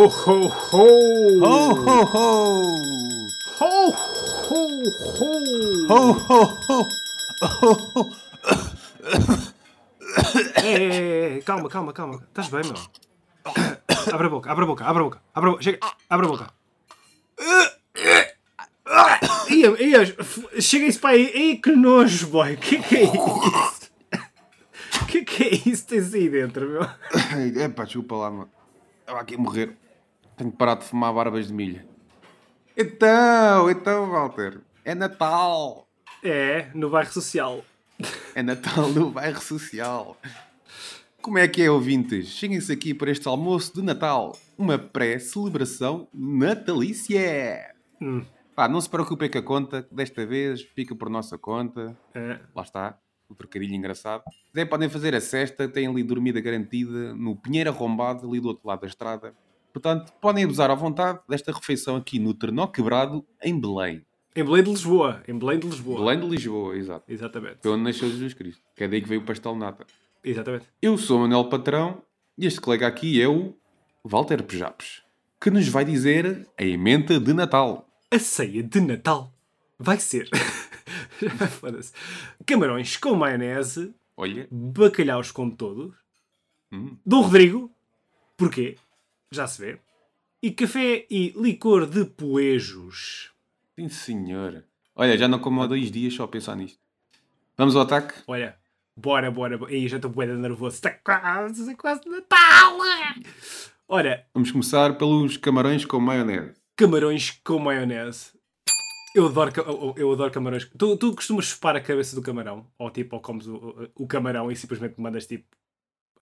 [0.00, 0.88] Ho, ho, ho!
[1.44, 2.24] Ho, ho, ho!
[3.60, 3.66] Ho, ho,
[4.40, 4.56] ho!
[5.88, 5.90] Ho, ho, ho!
[5.90, 6.78] Ho, ho, ho!
[7.42, 8.02] Ho, ho.
[10.64, 12.14] Ei, ei, ei, calma, calma, calma.
[12.28, 12.74] Estás bem, meu?
[14.14, 15.20] Abre a boca, abre a boca, abre a boca.
[15.34, 15.78] Abre a boca, chega,
[16.08, 16.50] abre a boca.
[19.50, 20.06] Ia, ia,
[20.62, 21.30] chega isso para aí.
[21.34, 22.56] Ei, que nojo, boy.
[22.56, 23.90] Que que é isso?
[25.08, 26.82] Que que é isso que tens aí dentro, meu?
[26.82, 28.48] É pá, desculpa lá, mano.
[29.00, 29.76] Estava aqui a morrer.
[30.40, 31.86] Tenho que parar de fumar barbas de milha.
[32.74, 34.62] Então, então, Walter.
[34.82, 35.86] É Natal.
[36.24, 37.62] É, no bairro social.
[38.34, 40.16] É Natal no bairro social.
[41.20, 42.28] Como é que é, ouvintes?
[42.28, 44.34] Cheguem-se aqui para este almoço de Natal.
[44.56, 47.74] Uma pré-celebração natalícia.
[48.00, 48.24] Hum.
[48.56, 49.82] Pá, não se preocupem com a conta.
[49.82, 51.94] que Desta vez fica por nossa conta.
[52.14, 52.40] É.
[52.56, 52.98] Lá está.
[53.28, 54.22] O trocadilho engraçado.
[54.54, 55.68] Se podem fazer a cesta.
[55.68, 59.34] Têm ali dormida garantida no Pinheiro Arrombado, ali do outro lado da estrada.
[59.72, 64.04] Portanto, podem abusar à vontade desta refeição aqui no Trenó Quebrado, em Belém.
[64.34, 65.22] Em Belém de Lisboa.
[65.26, 65.98] Em Belém de Lisboa.
[66.04, 67.04] Belém de Lisboa, exato.
[67.08, 67.58] Exatamente.
[67.62, 68.62] Foi onde nasceu Jesus Cristo.
[68.76, 69.86] Que é daí que veio o pastel nata.
[70.22, 70.66] Exatamente.
[70.80, 72.02] Eu sou o Manuel Patrão
[72.38, 73.54] e este colega aqui é o
[74.04, 75.02] Walter Pejapes,
[75.40, 77.88] que nos vai dizer a emenda de Natal.
[78.10, 79.32] A ceia de Natal
[79.78, 80.28] vai ser.
[81.60, 81.92] Foda-se.
[82.46, 85.94] Camarões com maionese, Olha, bacalhaus com todos,
[86.72, 86.96] Hum.
[87.04, 87.68] Dom Rodrigo,
[88.36, 88.76] porquê?
[89.32, 89.78] Já se vê.
[90.42, 93.30] E café e licor de poejos.
[93.78, 94.64] sim senhor.
[94.94, 96.78] Olha, já não como há dois dias só a pensar nisto.
[97.56, 98.14] Vamos ao ataque?
[98.26, 98.58] Olha,
[98.96, 99.56] bora, bora.
[99.58, 99.72] bora.
[99.74, 100.76] Ih, já estou bué nervoso.
[100.76, 102.78] Está quase, quase Natal.
[103.88, 106.54] Olha, Vamos começar pelos camarões com maionese.
[106.76, 108.32] camarões com maionese.
[109.14, 109.52] Eu adoro,
[109.96, 110.64] eu, adoro camarões.
[110.78, 112.70] Tu, tu costumas chupar a cabeça do camarão?
[112.78, 115.46] Ou tipo, ou comes o, o- camarão e simplesmente mandas tipo.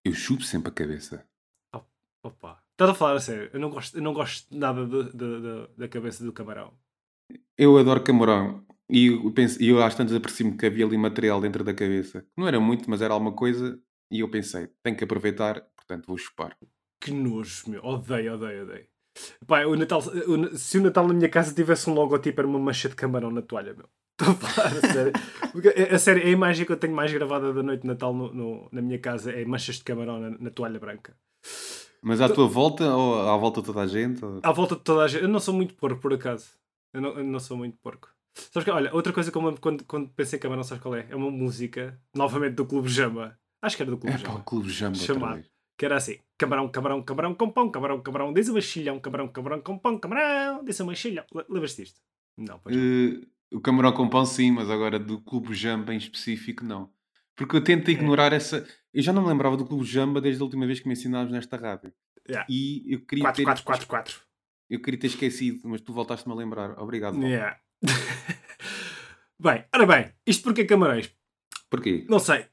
[0.04, 1.24] Eu chupo sempre a cabeça.
[2.24, 3.50] Opa, estás a falar a sério?
[3.52, 6.72] Eu não gosto, eu não gosto nada de- de- de- da cabeça do camarão.
[7.56, 8.64] Eu adoro camarão.
[8.90, 12.24] E eu, penso, eu às tantas apercebi-me que havia ali material dentro da cabeça.
[12.36, 13.78] Não era muito, mas era alguma coisa.
[14.10, 16.56] E eu pensei, tenho que aproveitar, portanto vou chupar.
[17.00, 17.84] Que nojo, meu.
[17.84, 18.86] Odeio, odeio, odeio.
[19.46, 22.58] Pá, o Natal, o- se o Natal na minha casa tivesse um logotipo, era uma
[22.58, 23.88] mancha de camarão na toalha, meu.
[24.18, 25.12] Estou a falar a sério.
[25.52, 28.14] Porque, a, a sério, a imagem que eu tenho mais gravada da noite de Natal
[28.14, 31.14] no- no- na minha casa é manchas de camarão na, na toalha branca.
[32.02, 34.24] Mas à tua volta ou à volta de toda a gente?
[34.24, 35.22] ou- À volta de toda a gente.
[35.22, 36.50] Eu não sou muito porco, por acaso.
[36.92, 38.08] Eu não, eu não sou muito porco.
[38.34, 40.94] Sabes que, olha, outra coisa que eu lembro quando, quando pensei em camarão, sabes qual
[40.94, 41.06] é?
[41.10, 43.36] É uma música, novamente do Clube Jamba.
[43.60, 44.40] Acho que era do Clube É para Jamba.
[44.40, 45.44] o Clube Jamba Chamado.
[45.76, 49.60] Que era assim: camarão, camarão, camarão com pão, camarão, camarão, diz uma chilhão, camarão, camarão
[49.60, 51.24] com pão, camarão, diz uma chilhão.
[51.34, 52.00] Le- Lembras-te disto?
[52.36, 52.82] Não, pois não.
[52.82, 53.20] Eh,
[53.52, 56.90] o camarão com pão sim, mas agora do Clube Jamba em específico não.
[57.38, 58.66] Porque eu tento ignorar essa...
[58.92, 61.30] Eu já não me lembrava do Clube Jamba desde a última vez que me ensinámos
[61.30, 61.92] nesta rádio.
[62.28, 62.44] Yeah.
[62.50, 63.44] E eu queria, 4, ter...
[63.44, 64.20] 4, 4, 4.
[64.68, 66.76] eu queria ter esquecido, mas tu voltaste-me a lembrar.
[66.80, 67.12] Obrigado.
[67.14, 67.28] Paulo.
[67.28, 67.56] Yeah.
[69.40, 71.14] bem, ora bem, isto porque camarões?
[71.70, 72.04] Porquê?
[72.08, 72.46] Não sei.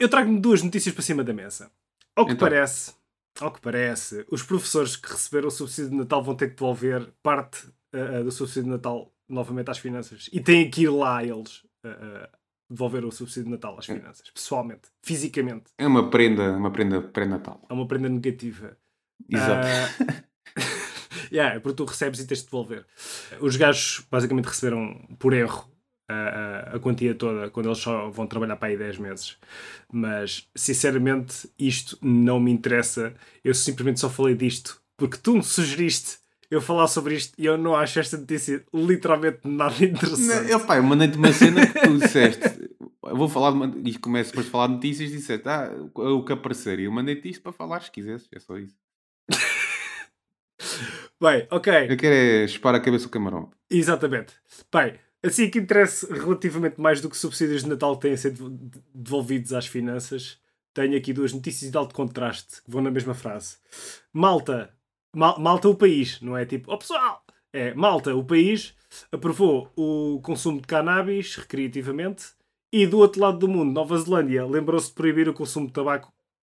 [0.00, 1.70] Eu trago-me duas notícias para cima da mesa.
[2.16, 2.48] Ao que Então.
[2.48, 2.94] parece,
[3.38, 7.12] ao que parece, os professores que receberam o subsídio de Natal vão ter que devolver
[7.22, 10.30] parte ah, do subsídio de Natal novamente às finanças.
[10.32, 12.30] E têm que ir lá eles ah,
[12.68, 14.30] devolver o subsídio de Natal às finanças.
[14.30, 15.64] Pessoalmente, fisicamente.
[15.78, 17.64] É uma prenda, uma prenda pré-natal.
[17.68, 18.76] É uma prenda negativa.
[19.30, 19.66] Exato.
[19.66, 20.24] Ah,
[21.32, 22.84] yeah, é porque tu recebes e tens de devolver.
[23.40, 25.70] Os gajos basicamente receberam por erro
[26.08, 29.36] a, a- a quantia toda quando eles só vão trabalhar para aí 10 meses.
[29.92, 33.14] Mas sinceramente, isto não me interessa.
[33.44, 37.58] Eu simplesmente só falei disto porque tu me sugeriste eu falar sobre isto e eu
[37.58, 40.44] não acho esta notícia literalmente nada interessante.
[40.44, 42.55] Não, eu, pá, eu mandei-te uma cena que tu disseste.
[43.08, 43.88] Eu vou falar de uma...
[43.88, 46.78] e começo depois a falar de notícias e disseste, ah, o que aparecer.
[46.80, 48.76] E eu mandei-te isto para falar se quisesses, é só isso.
[51.20, 51.72] Bem, ok.
[51.90, 53.50] Eu quero é chupar a cabeça do camarão.
[53.70, 54.34] Exatamente.
[54.72, 58.82] Bem, assim que interessa relativamente mais do que subsídios de Natal que têm sido de-
[58.94, 60.38] devolvidos às finanças,
[60.74, 63.56] tenho aqui duas notícias de alto contraste que vão na mesma frase.
[64.12, 64.70] Malta,
[65.14, 68.74] Mal- Malta o país, não é tipo, oh pessoal, é Malta o país
[69.10, 72.26] aprovou o consumo de cannabis recreativamente
[72.72, 76.12] e do outro lado do mundo, Nova Zelândia, lembrou-se de proibir o consumo de tabaco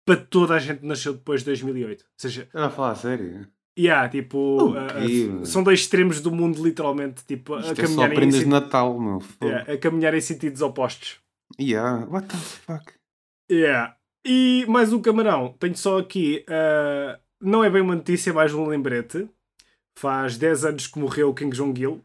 [0.05, 2.01] para toda a gente que nasceu depois de 2008.
[2.01, 3.47] Ou seja, Estás a falar a sério?
[3.77, 7.75] Yeah, tipo, O uh, uh, são dois extremos do mundo, literalmente, tipo, a Isto é
[7.75, 9.21] só caminhar, em, prendas de Natal, meu.
[9.43, 11.19] yeah, a caminhar em sentidos opostos.
[11.59, 12.93] Yeah, what the fuck?
[13.51, 13.95] Yeah.
[14.25, 18.53] E mais um camarão, tenho só aqui, uh, não é bem uma notícia, é mais
[18.53, 19.29] um lembrete.
[19.97, 22.01] Faz 10 anos que morreu o Kim Jong-il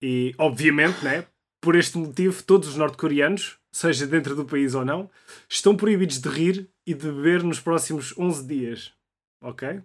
[0.00, 1.24] e, obviamente, né,
[1.62, 5.08] por este motivo, todos os norte-coreanos, seja dentro do país ou não,
[5.48, 8.92] estão proibidos de rir e de beber nos próximos 11 dias.
[9.40, 9.80] ok?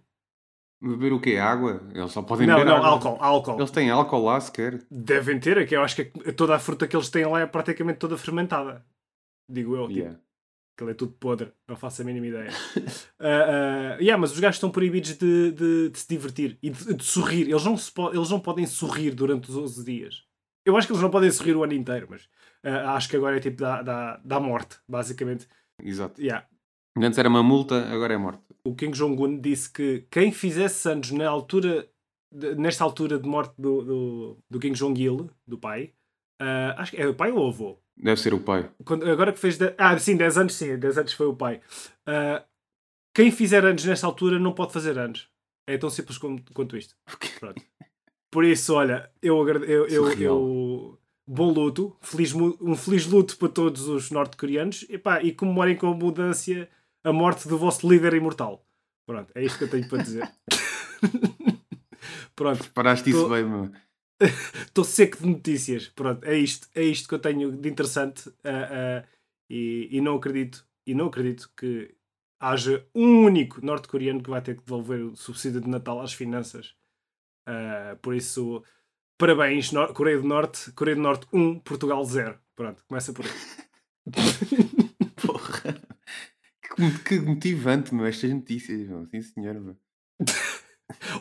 [0.82, 1.38] Beber o quê?
[1.38, 1.82] Água?
[1.94, 2.90] Eles só podem Não, beber não, água.
[2.90, 3.58] álcool, álcool.
[3.60, 4.84] Eles têm álcool lá sequer.
[4.92, 7.46] Devem ter, é que eu acho que toda a fruta que eles têm lá é
[7.48, 8.86] praticamente toda fermentada.
[9.50, 10.20] Digo eu, tipo, Yeah.
[10.76, 12.50] aquilo é tudo podre, não faço a mínima ideia.
[13.20, 16.94] Ah, ah, yeah, mas os gajos estão proibidos de, de- de se divertir e de,
[16.94, 17.50] de sorrir.
[17.50, 20.27] Eles não, se po- eles não podem sorrir durante os 11 dias.
[20.68, 22.28] Eu acho que eles não podem sorrir o ano inteiro, mas
[22.64, 25.48] ah, acho que agora é tipo da, da, da morte, basicamente.
[25.82, 26.22] Exato.
[26.22, 26.46] Yeah.
[26.98, 28.42] Antes era uma multa, agora é morte.
[28.66, 31.88] O Kim Jong-un disse que quem fizesse anos na altura,
[32.34, 35.94] de- nesta altura de morte do, do, do Kim Jong-il, do pai,
[36.42, 37.80] ah, acho que é o pai ou o avô?
[37.96, 38.70] Deve ser o pai.
[38.84, 39.58] Quando- agora que fez.
[39.58, 41.62] de- Ah, sim, 10 anos, sim, 10 anos foi o pai.
[42.06, 42.44] Ah,
[43.16, 45.30] quem fizer anos nesta altura não pode fazer anos.
[45.66, 46.94] É tão simples como- quanto isto.
[47.40, 47.62] Pronto.
[48.32, 53.88] Por isso, olha, eu, agrade- eu, eu, bom luto, feliz, um feliz luto para todos
[53.88, 56.70] os norte-coreanos e, pá, e comemorem com abundância
[57.04, 58.66] a morte do vosso líder imortal.
[59.06, 60.30] Pronto, é isto que eu tenho para dizer.
[62.36, 63.72] Pronto, Paraste isso bem, meu.
[64.68, 65.88] estou seco de notícias.
[65.88, 69.08] Pronto, é isto, é isto que eu tenho de interessante ah, ah,
[69.50, 71.96] e, e não acredito, e não acredito que
[72.40, 76.76] haja um único norte-coreano que vai ter que devolver o subsídio de Natal às finanças.
[77.48, 78.62] Ah, por isso,
[79.18, 82.38] parabéns, Nor- Coreia do Norte, Coreia do Norte 1, Portugal 0.
[82.56, 83.32] Pronto, começa por aí.
[85.26, 85.82] Porra.
[86.76, 89.06] Que, que motivante, meu, estas notícias, meu.
[89.08, 89.76] Sim, senhor, meu.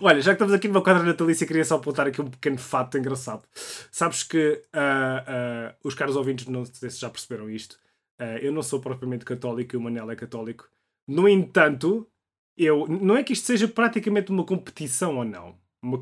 [0.00, 2.96] Olha, já que estamos aqui numa quadra natalícia, queria só apontar aqui um pequeno fato
[2.99, 3.44] engraçado.
[3.90, 7.78] Sabes que ah, ah, os caros ouvintes, não sei se já perceberam isto,
[8.19, 10.69] ah, eu não sou propriamente católico e o Manel é católico.
[11.08, 12.08] No entanto,
[12.56, 16.00] eu não é que isto seja praticamente uma competição ou não, uma,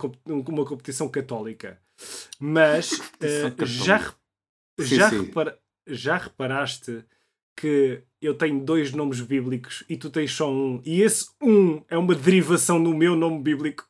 [0.49, 1.81] uma competição católica,
[2.41, 4.17] mas Competição já, católica.
[4.79, 5.21] re- Sim, já, sim.
[5.23, 7.05] repara- já reparaste
[7.57, 11.97] que eu tenho dois nomes bíblicos e tu tens só um, e esse um é
[11.97, 13.87] uma derivação do meu nome bíblico.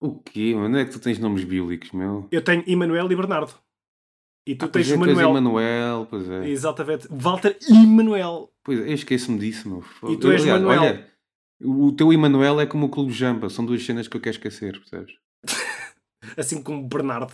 [0.00, 0.54] O quê?
[0.54, 2.28] Onde é que tu tens nomes bíblicos, meu?
[2.30, 3.54] Eu tenho Emanuel e Bernardo.
[4.46, 5.30] E tu Ah, tens é, és Manuel.
[5.30, 6.48] Emanuel, pois é.
[6.48, 7.06] Exatamente.
[7.10, 8.50] Walter Emanuel.
[8.62, 9.84] Pois é, eu esqueço-me disso, meu.
[10.10, 10.80] E tu és Aliás, Manuel.
[10.82, 11.10] Olha,
[11.60, 14.78] o teu Emanuel é como o Clube Jampa, são duas cenas que eu quero esquecer,
[14.78, 15.14] percebes?
[16.36, 17.32] Assim como Bernardo.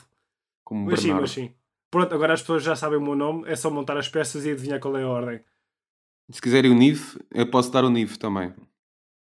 [0.65, 1.23] Como Mas sim, Bernardo.
[1.23, 1.53] mas sim.
[1.91, 3.49] Pronto, agora as pessoas já sabem o meu nome.
[3.49, 5.41] É só montar as peças e adivinhar qual é a ordem.
[6.31, 8.53] Se quiserem o NIF, eu posso dar o NIF também.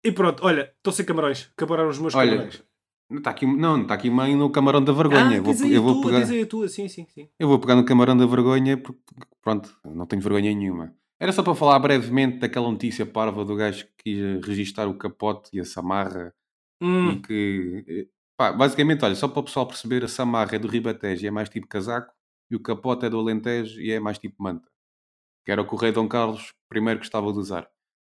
[0.03, 1.51] E pronto, olha, estou sem camarões.
[1.55, 2.63] Acabaram os meus Olha, camarões.
[3.09, 5.37] Não está aqui, não, está aqui mãe no camarão da vergonha.
[5.37, 6.67] Ah, vou, eu, vou tua, pegar, tua.
[6.67, 7.29] Sim, sim, sim.
[7.39, 8.99] eu vou pegar no camarão da vergonha porque,
[9.41, 10.93] pronto, não tenho vergonha nenhuma.
[11.19, 15.49] Era só para falar brevemente daquela notícia parva do gajo que quis registar o capote
[15.53, 16.33] e a samarra
[16.81, 20.59] Hum, e que, eh, pá, basicamente, olha, só para o pessoal perceber, a samarra é
[20.59, 22.13] do Ribatejo e é mais tipo casaco
[22.51, 24.69] e o capote é do Alentejo e é mais tipo manta.
[25.45, 27.69] Que era o que o rei Dom Carlos I gostava de usar.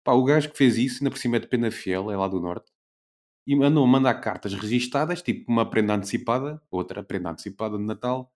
[0.04, 2.28] Pá, o gajo que fez isso, ainda por cima é de pena fiel, é lá
[2.28, 2.72] do norte,
[3.48, 8.32] e mandou mandar cartas registadas, tipo uma prenda antecipada, outra prenda antecipada de Natal,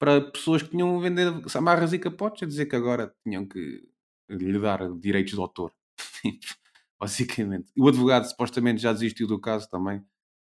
[0.00, 3.89] para pessoas que tinham vender samarras e capotes, a dizer que agora tinham que
[4.36, 5.72] lhe dar direitos de autor.
[7.00, 7.72] Basicamente.
[7.78, 10.04] O advogado supostamente já desistiu do caso também,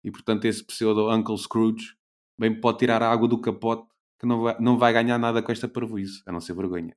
[0.05, 1.97] e portanto esse pseudo Uncle Scrooge
[2.39, 5.53] bem pode tirar a água do capote que não vai, não vai ganhar nada com
[5.53, 6.97] esta parvoíce, a não ser vergonha.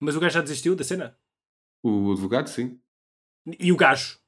[0.00, 1.16] mas o gajo já desistiu da cena?
[1.82, 2.80] O advogado, sim.
[3.58, 4.18] E o gajo?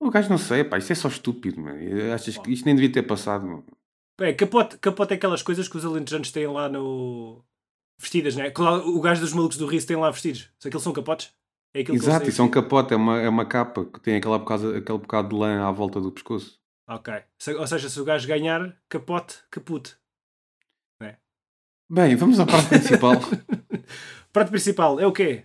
[0.00, 2.14] O gajo não sei, pá, isso é só estúpido, meu.
[2.14, 3.64] Achas que isto nem devia ter passado, meu?
[4.20, 7.44] É, capote, capote é aquelas coisas que os alentejanos têm lá no...
[7.98, 8.50] Vestidas, né?
[8.50, 10.50] Que lá O gajo dos malucos do Riso tem lá vestidos.
[10.58, 11.32] Se aqueles são capotes?
[11.74, 14.38] É que Exato, isso é um capote, é uma, é uma capa que tem aquela
[14.38, 16.58] bocado, aquele bocado de lã à volta do pescoço.
[16.88, 17.12] Ok.
[17.58, 19.96] Ou seja, se o gajo ganhar, capote, caput.
[21.88, 23.12] Bem, vamos à parte principal.
[24.32, 25.44] Prato principal é o quê?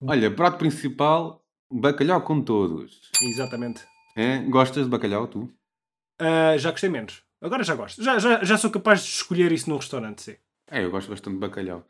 [0.00, 3.10] Olha, prato principal, bacalhau com todos.
[3.20, 3.84] Exatamente.
[4.16, 4.38] É?
[4.38, 5.52] Gostas de bacalhau, tu?
[6.18, 7.22] Ah, já gostei menos.
[7.42, 8.02] Agora já gosto.
[8.02, 10.36] Já, já, já sou capaz de escolher isso num restaurante, sim.
[10.70, 11.84] É, eu gosto bastante de bacalhau.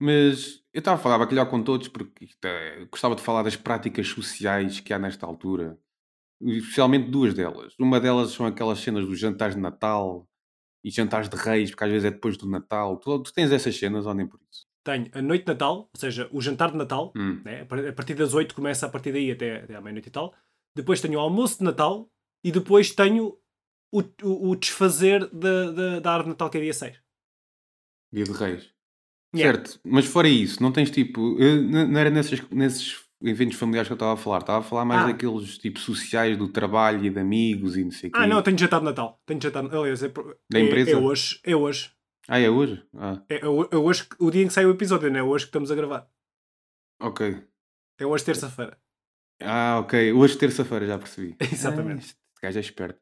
[0.00, 4.08] Mas eu estava a falar bacalhau com todos porque é- gostava de falar das práticas
[4.08, 5.78] sociais que há nesta altura.
[6.40, 7.74] Especialmente duas delas.
[7.78, 10.28] Uma delas são aquelas cenas dos jantares de Natal
[10.84, 12.96] e jantares de reis, porque às vezes é depois do Natal.
[12.98, 14.66] Tu, tu tens essas cenas ou nem por isso?
[14.84, 17.40] Tenho a noite de Natal, ou seja, o jantar de Natal, Hum.
[17.44, 17.60] né?
[17.60, 20.10] a par- a partir das 8 começa a partir daí até, até à meia-noite e
[20.10, 20.34] tal.
[20.74, 22.10] Depois tenho o almoço de Natal
[22.42, 23.38] e depois tenho
[23.92, 27.00] o, o, o desfazer da, da, da árvore de Natal que é dia 6.
[28.12, 28.70] Dia de reis.
[29.34, 29.58] Yeah.
[29.58, 31.38] Certo, mas fora isso, não tens tipo.
[31.40, 34.84] eu- não era nesses, nesses eventos familiares que eu estava a falar, estava a falar
[34.84, 35.06] mais Ah.
[35.06, 38.18] daqueles tipo sociais do trabalho e de amigos e não sei o quê.
[38.20, 39.20] Ah, não, tenho jantar de Natal.
[39.24, 40.08] Tenho jantar, aliás, é,
[40.50, 40.90] Da é- empresa?
[40.90, 41.40] É, hoje.
[41.44, 41.90] É hoje.
[42.28, 42.84] Ah, é hoje?
[42.94, 45.44] Ah, É, é é hoje o dia em que sai o episódio, não é hoje
[45.46, 46.06] que estamos a gravar.
[47.00, 47.42] ok.
[47.98, 48.76] É hoje terça-feira.
[49.40, 50.12] Ah, ok.
[50.12, 51.36] Hoje, terça-feira, já percebi.
[51.40, 52.00] Exatamente.
[52.02, 53.00] Ah, isto- gajo é esperto.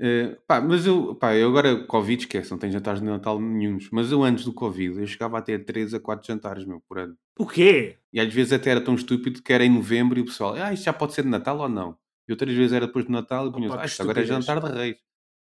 [0.00, 3.90] Uh, pá, mas eu, pá, eu agora, Covid, esquece, não tenho jantares de Natal nenhums.
[3.92, 6.98] Mas eu antes do Covid, eu chegava a ter 3 a 4 jantares, meu, por
[6.98, 7.14] ano.
[7.38, 7.98] O quê?
[8.10, 10.72] E às vezes até era tão estúpido que era em novembro e o pessoal, ah,
[10.72, 11.98] isto já pode ser de Natal ou não?
[12.26, 14.72] E outras vezes era depois de Natal e punham ah, isto agora é jantar de
[14.72, 14.96] reis.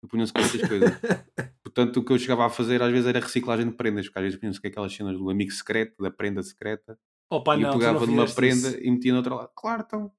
[0.02, 0.92] E punham-se com essas coisas.
[1.62, 4.24] Portanto, o que eu chegava a fazer às vezes era reciclagem de prendas, porque às
[4.24, 6.98] vezes punham-se com aquelas cenas do amigo secreto, da prenda secreta.
[7.30, 8.80] Opa, e não, pegava numa prenda isso.
[8.82, 9.50] e metia noutra lado.
[9.54, 10.12] Claro, então,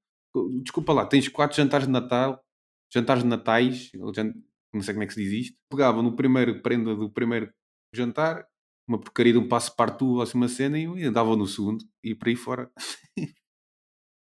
[0.61, 2.45] desculpa lá, tens quatro jantares de Natal,
[2.93, 5.59] jantares de Natais, não sei como é que se diz isto.
[5.71, 7.52] Pegava no primeiro prenda do primeiro
[7.93, 8.47] jantar,
[8.88, 12.14] uma porcaria de um passo partout ou assim uma cena e andava no segundo e
[12.14, 12.71] por aí fora.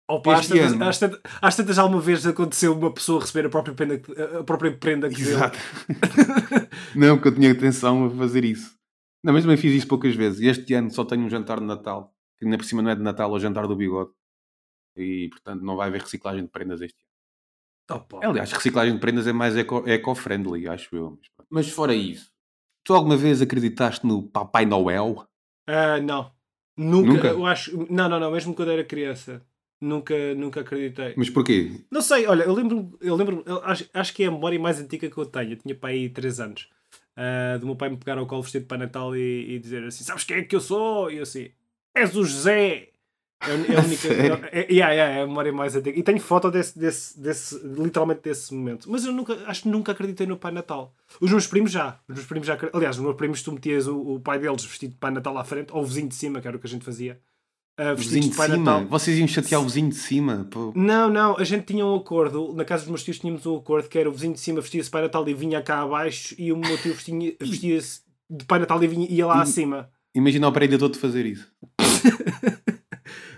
[0.07, 3.75] Opa, às, tantas, às, tantas, às tantas alguma vez aconteceu uma pessoa receber a própria
[3.75, 4.03] prenda,
[4.39, 5.59] a própria prenda que Exato.
[6.95, 8.77] não, porque eu tinha atenção a fazer isso.
[9.25, 10.43] Não, mas também fiz isso poucas vezes.
[10.43, 13.01] Este ano só tenho um jantar de Natal, que ainda por cima não é de
[13.01, 14.11] Natal, é o jantar do bigode.
[14.95, 17.04] E portanto não vai haver reciclagem de prendas este ano.
[17.91, 18.21] Opa.
[18.23, 21.19] Aliás, reciclagem de prendas é mais eco-friendly, acho eu.
[21.51, 22.31] Mas fora isso,
[22.83, 25.27] tu alguma vez acreditaste no Papai Noel?
[25.69, 26.33] Uh, não.
[26.77, 27.29] Nunca, Nunca?
[27.29, 27.87] Eu acho.
[27.91, 29.43] Não, não, não, mesmo quando era criança.
[29.81, 31.15] Nunca, nunca acreditei.
[31.17, 31.85] Mas porquê?
[31.91, 34.81] Não sei, olha, eu lembro, eu lembro eu acho, acho que é a memória mais
[34.81, 35.53] antiga que eu tenho.
[35.53, 36.69] Eu tinha pai aí 3 anos.
[37.17, 40.03] Uh, do meu pai me pegar ao colo vestido Pai Natal e, e, dizer assim:
[40.03, 41.11] Sabes quem é que eu sou?
[41.11, 41.51] E eu assim:
[41.95, 42.94] És o José!
[43.49, 44.09] É, a única.
[44.09, 45.99] é, é, yeah, yeah, é a memória mais antiga.
[45.99, 48.91] E tenho foto desse, desse, desse, literalmente desse momento.
[48.91, 50.95] Mas eu nunca, acho que nunca acreditei no Pai Natal.
[51.21, 51.99] Os meus primos já.
[52.09, 52.59] Os meus primos já.
[52.73, 55.45] Aliás, os meus primos, tu metias o, o pai deles vestido de Pai Natal à
[55.45, 57.21] frente, ou o vizinho de cima, que era o que a gente fazia.
[57.79, 58.59] Uh, vizinho de, Pai cima?
[58.59, 58.87] Natal.
[58.87, 60.47] Vocês iam chatear o vizinho de cima?
[60.51, 60.73] Pô.
[60.77, 62.55] Não, não, a gente tinha um acordo.
[62.55, 64.91] Na casa dos meus tios tínhamos um acordo que era o vizinho de cima vestia-se
[64.91, 66.95] Pai Natal e vinha cá abaixo, e o meu tio
[67.41, 69.91] vestia-se de Pai Natal e vinha, ia lá e, acima.
[70.15, 71.51] Imagina o prédio todo fazer isso.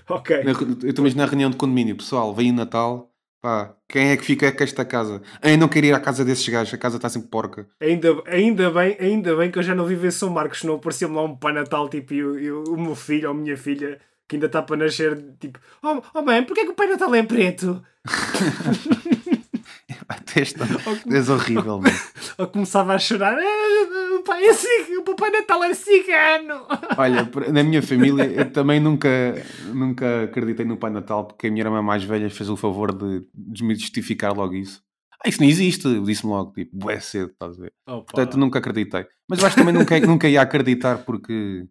[0.08, 0.44] ok.
[0.44, 3.12] Na, eu estou na reunião de condomínio, pessoal, vem o Natal.
[3.40, 5.22] Pá, quem é que fica com esta casa?
[5.42, 7.68] Eu não queria ir à casa desses gajos, a casa está sempre porca.
[7.80, 11.14] Ainda, ainda, bem, ainda bem que eu já não vivo em São Marcos, não apareceu-me
[11.14, 14.36] lá um Pai Natal tipo e, e o meu filho ou a minha filha que
[14.36, 17.82] ainda está para nascer, tipo, oh, oh mãe, porquê que o Pai Natal é preto?
[20.32, 20.64] Testa,
[21.10, 21.96] és horrível, mano.
[22.38, 24.96] Ou começava a chorar, ah, o, pai é cig...
[24.98, 26.66] o Papai Natal é cigano.
[26.96, 29.08] Olha, na minha família, eu também nunca,
[29.74, 33.26] nunca acreditei no Pai Natal porque a minha irmã mais velha fez o favor de
[33.34, 34.80] desmistificar logo isso.
[35.24, 37.72] Ah, isso não existe, disse-me logo, tipo, bué cedo, estás a ver?
[37.86, 38.12] Opa.
[38.12, 39.06] Portanto, nunca acreditei.
[39.28, 41.66] Mas eu acho que também nunca, nunca ia acreditar porque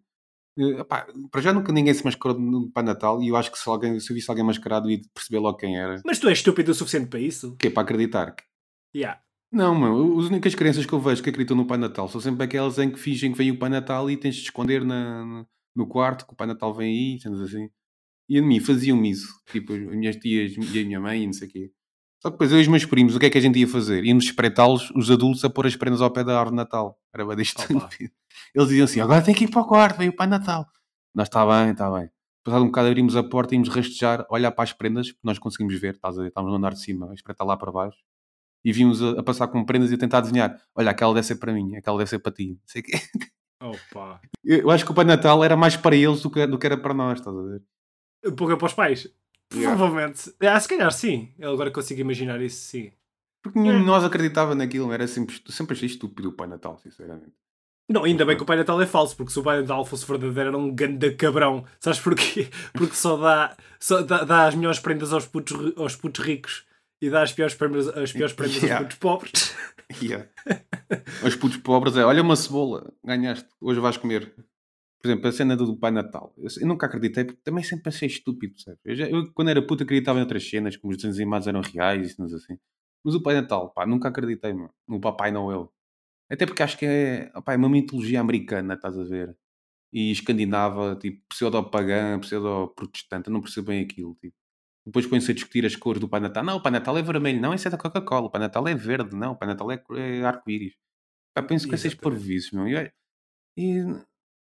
[0.58, 3.68] Uh, para já nunca ninguém se mascarou no Pai Natal e eu acho que se,
[3.68, 6.00] alguém, se eu visse alguém mascarado ia perceber logo quem era.
[6.04, 7.50] Mas tu és estúpido o suficiente para isso?
[7.52, 7.68] O quê?
[7.68, 8.34] Para acreditar?
[8.94, 9.20] Yeah.
[9.52, 12.44] Não, mano, as únicas crianças que eu vejo que acreditam no Pai Natal são sempre
[12.44, 15.86] aquelas em que fingem que vem o Pai Natal e tens de esconder na, no
[15.86, 17.68] quarto que o Pai Natal vem aí, sendo assim.
[18.28, 21.32] E a mim faziam-me isso, tipo as minhas tias e a minha mãe e não
[21.32, 21.70] sei o quê.
[22.26, 23.68] Só que depois eu e os meus primos, o que é que a gente ia
[23.68, 24.04] fazer?
[24.04, 26.98] Íamos espreitá-los, os adultos, a pôr as prendas ao pé da árvore de Natal.
[27.14, 27.62] Era bem disto.
[28.52, 30.66] Eles diziam assim: agora tem que ir para o quarto, vem o Pai Natal.
[31.14, 32.10] Nós está bem, está bem.
[32.42, 35.38] Passado um bocado abrimos a porta e íamos rastejar, olhar para as prendas, porque nós
[35.38, 36.28] conseguimos ver, estás a ver?
[36.30, 37.98] Estávamos no andar de cima, a espreitar lá para baixo.
[38.64, 40.60] E vimos a, a, passar com prendas e a tentar adivinhar.
[40.74, 42.54] Olha, aquela deve ser para mim, aquela deve ser para ti.
[42.54, 42.98] Não sei quê.
[43.62, 44.20] Opa.
[44.42, 46.76] Eu acho que o Pai Natal era mais para eles do que, do que era
[46.76, 47.62] para nós, estás a ver?
[48.34, 49.08] Pouco para os pais.
[49.54, 49.76] Yeah.
[49.76, 50.34] Provavelmente.
[50.40, 51.32] Ah, se calhar sim.
[51.38, 52.92] Eu agora consigo imaginar isso, sim.
[53.42, 53.86] Porque nenhum de é.
[53.86, 54.92] nós acreditava naquilo.
[54.92, 57.32] Era sempre, sempre achei estúpido o Pai Natal, sinceramente.
[57.88, 60.04] Não, ainda bem que o Pai Natal é falso, porque se o Pai Natal fosse
[60.04, 61.64] verdadeiro era um ganda cabrão.
[61.78, 62.48] Sabes porquê?
[62.74, 66.66] Porque só dá, só dá, dá as melhores prendas aos putos, aos putos ricos
[67.00, 68.74] e dá as piores prendas, as piores prendas yeah.
[68.74, 69.54] aos putos pobres.
[70.02, 70.28] Yeah.
[71.24, 74.34] Os putos pobres é, olha uma cebola, ganhaste, hoje vais comer.
[75.06, 76.34] Por exemplo, a cena do Pai Natal.
[76.36, 78.76] Eu nunca acreditei, porque também sempre achei estúpido, sabe?
[78.84, 81.60] Eu, já, eu, quando era puto acreditava em outras cenas, como os desenhos animados eram
[81.60, 82.58] reais e cenas assim.
[83.04, 84.74] Mas o Pai Natal, pá, nunca acreditei, mano.
[84.88, 85.72] No Papai Noel.
[86.28, 89.36] Até porque acho que é, opa, é uma mitologia americana, estás a ver?
[89.92, 94.34] E escandinava, tipo, pseudo-pagã, pseudo-protestante, eu não percebo bem aquilo, tipo.
[94.84, 96.44] Depois põe-se a discutir as cores do Pai Natal.
[96.44, 98.26] Não, o Pai Natal é vermelho, não, esse é da Coca-Cola.
[98.26, 100.74] O Pai Natal é verde, não, o Pai Natal é, é arco-íris.
[101.48, 102.66] Penso que esses parvoíces, meu.
[102.68, 102.92] E,
[103.56, 103.84] e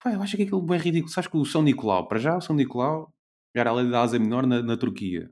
[0.02, 1.12] pá, eu acho que aquilo bem ridículo.
[1.12, 3.14] Sabes que o São Nicolau, para já, o São Nicolau
[3.56, 5.30] era a lei da asa menor na, na Turquia.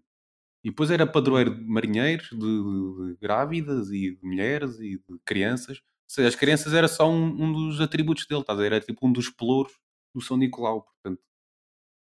[0.64, 5.82] E depois era padroeiro de marinheiros, de, de, grávidas e de mulheres e de crianças
[6.10, 8.74] seja, as crianças era só um, um dos atributos dele, estás a ver?
[8.74, 9.74] Era tipo um dos pelouros
[10.14, 11.22] do São Nicolau, portanto.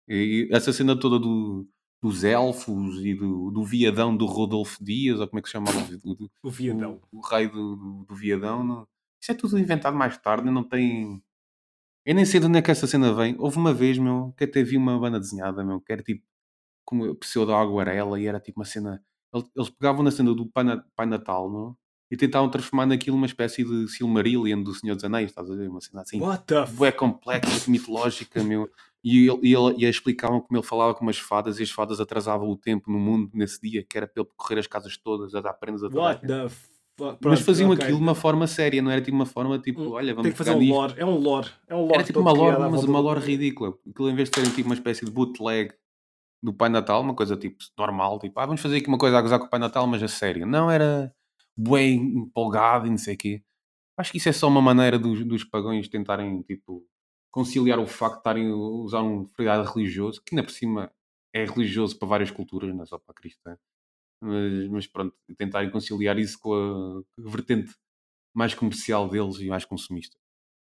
[0.07, 1.67] E essa cena toda do,
[2.01, 5.77] dos elfos e do, do viadão do Rodolfo Dias, ou como é que se chamava?
[6.41, 6.99] O viadão.
[7.11, 8.63] O, o rei do, do, do viadão.
[8.63, 8.87] Não...
[9.21, 11.23] Isso é tudo inventado mais tarde, não tem...
[12.05, 13.35] Eu nem sei de onde é que essa cena vem.
[13.37, 16.23] Houve uma vez, meu, que até vi uma banda desenhada, meu, que era tipo
[16.85, 19.03] como pseudo aguarela e era tipo uma cena
[19.55, 21.77] Eles, pegavam na cena do Pai, Na- Pai Natal, não?
[22.11, 25.69] E tentavam transformar naquilo uma espécie de Silmarillion do Senhor dos Anéis, estás a ver?
[25.69, 28.67] Uma cena assim, What the complexa, mitológica, meu.
[29.03, 31.99] E, ele, e, ele, e explicavam como ele falava com umas fadas e as fadas
[31.99, 35.35] atrasavam o tempo no mundo nesse dia, que era para ele percorrer as casas todas,
[35.35, 36.49] a dar prendas a toda What the
[36.99, 37.11] fuck?
[37.11, 37.83] Mas Pronto, faziam ok.
[37.83, 40.31] aquilo de uma forma séria, não era tipo uma forma tipo, Hum, olha, vamos Tem
[40.31, 40.73] que fazer um nisto.
[40.73, 40.93] lore.
[40.97, 41.49] É um lore.
[41.67, 43.73] É um lore Era tipo uma lore, mas uma lore ridícula.
[43.89, 45.73] Aquilo em vez de serem tipo uma espécie de bootleg
[46.43, 49.21] do Pai Natal, uma coisa tipo normal, tipo, ah, vamos fazer aqui uma coisa a
[49.21, 50.45] gozar com o Pai Natal, mas a sério.
[50.45, 51.13] Não era
[51.57, 53.43] bem empolgado e não sei o quê.
[53.97, 56.85] Acho que isso é só uma maneira dos, dos pagãos tentarem, tipo,
[57.31, 60.89] conciliar o facto de estarem a usar um feriado religioso, que ainda por cima
[61.33, 63.57] é religioso para várias culturas, não é só para a cristã.
[64.21, 67.73] Mas, mas pronto, tentarem conciliar isso com a vertente
[68.33, 70.17] mais comercial deles e mais consumista.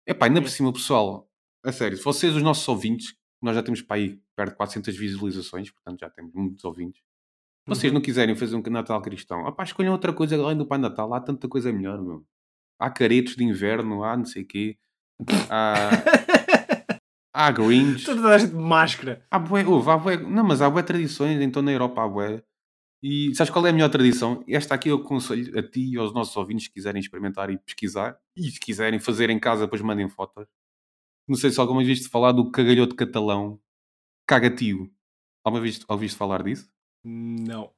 [0.05, 0.51] Epá, ainda por É.
[0.51, 1.29] cima, pessoal,
[1.65, 4.95] a sério, se vocês, os nossos ouvintes, nós já temos para aí perto de 400
[4.95, 7.01] visualizações, portanto já temos muitos ouvintes.
[7.01, 7.95] Se vocês Uhum.
[7.95, 11.19] não quiserem fazer um Natal cristão, opá, escolham outra coisa além do Pai Natal, há
[11.19, 12.25] tanta coisa melhor, meu.
[12.79, 14.77] Há caretos de inverno, há não sei o quê,
[15.49, 15.89] há,
[17.33, 19.25] há Grinch, Toda a gente de máscara.
[19.29, 22.43] há bué, houve, há bué, não, mas há bué tradições, então na Europa há bué.
[23.01, 24.43] E sabes qual é a melhor tradição?
[24.47, 28.19] Esta aqui eu aconselho a ti e aos nossos ouvintes que quiserem experimentar e pesquisar,
[28.35, 30.47] e se quiserem fazer em casa, depois mandem fotos.
[31.27, 33.59] Não sei se alguma vez viste falar do cagalhoto catalão
[34.27, 34.91] cagatio.
[35.43, 36.69] Alguma vez ouviste falar disso?
[37.03, 37.71] Não.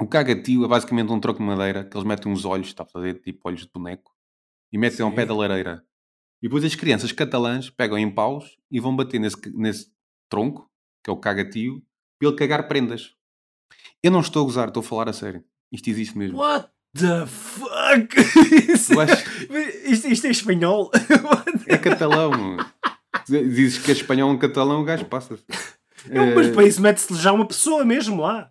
[0.00, 2.86] O cagatio é basicamente um troco de madeira que eles metem uns olhos, está a
[2.86, 4.14] fazer tipo olhos de boneco,
[4.70, 5.16] e metem ao Sim.
[5.16, 5.84] pé da lareira.
[6.42, 9.90] E depois as crianças catalãs pegam em paus e vão bater nesse, nesse
[10.28, 10.70] tronco,
[11.02, 11.82] que é o cagatio,
[12.18, 13.16] para ele cagar prendas.
[14.06, 15.42] Eu não estou a gozar, estou a falar a sério.
[15.72, 16.38] Isto existe mesmo.
[16.38, 18.08] What the fuck?
[18.86, 19.24] Tu achas-
[19.84, 20.90] isto, isto é espanhol?
[21.66, 22.30] É catalão.
[22.30, 22.64] meu.
[23.28, 25.42] Dizes que é espanhol um catalão, o gajo passa-se.
[26.08, 28.48] Não, mas para isso mete-se já uma pessoa mesmo lá.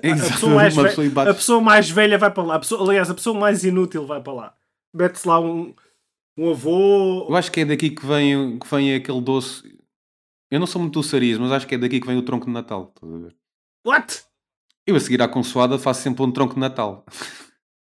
[0.00, 2.54] É A pessoa, mais uma ve- pessoa a pessoa mais velha vai para lá.
[2.54, 4.54] A pessoa, aliás, a pessoa mais inútil vai para lá.
[4.94, 5.74] Mete-se lá um,
[6.38, 7.26] um avô.
[7.28, 9.76] Eu acho que é daqui que vem, que vem aquele doce.
[10.50, 12.52] Eu não sou muito doçarias, mas acho que é daqui que vem o tronco de
[12.52, 12.92] Natal.
[12.94, 13.34] estás a ver?
[13.84, 14.22] What?
[14.86, 17.04] Eu a seguir à consoada faço sempre um tronco de Natal.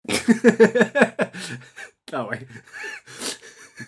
[2.06, 2.41] Tá bem.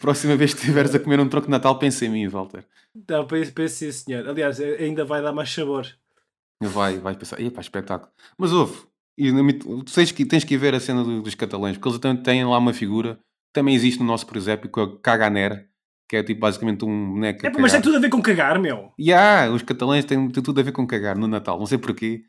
[0.02, 2.66] Próxima vez que estiveres a comer um tronco de Natal, pensa em mim, Walter.
[3.08, 4.28] Não, penso, penso sim, senhor.
[4.28, 5.86] Aliás, eh, ainda vai dar mais sabor.
[6.62, 8.12] Vai, vai pensar, epá, espetáculo.
[8.38, 8.82] Mas ouve,
[9.18, 11.90] e na mit- tu tens que, tens que ver a cena do- dos catalães, porque
[11.90, 13.20] eles também têm lá uma figura,
[13.54, 15.70] também existe no nosso presépio, que é o Caganer,
[16.10, 17.46] que é tipo basicamente um boneco.
[17.46, 18.92] É, mas tem tudo a ver com cagar, meu.
[18.98, 21.78] E há, os catalães têm, têm tudo a ver com cagar no Natal, não sei
[21.78, 22.24] porquê.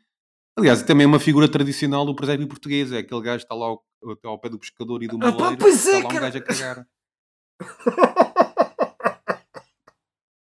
[0.59, 3.65] Aliás, também é uma figura tradicional do presépio português, é aquele gajo que está lá
[3.67, 3.83] ao,
[4.25, 6.37] ao pé do pescador e do Ah, pá, maleiro, pois é, está lá um gajo
[6.37, 6.85] a cagar.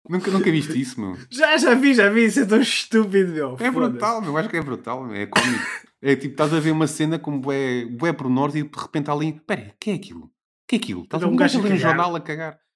[0.09, 1.17] nunca, nunca viste isso, meu?
[1.29, 2.25] Já, já vi, já vi.
[2.25, 3.57] Isso é tão estúpido, meu.
[3.59, 4.37] É brutal, meu.
[4.37, 5.15] Acho que é brutal, meu.
[5.15, 5.63] É cómico.
[6.01, 9.09] É tipo, estás a ver uma cena como bué, bué por norte e de repente
[9.09, 9.29] ali.
[9.29, 10.25] Espera, o que é aquilo?
[10.25, 10.31] O
[10.67, 11.03] que é aquilo?
[11.03, 12.59] Estás a É ver um gajo a ali no jornal a cagar.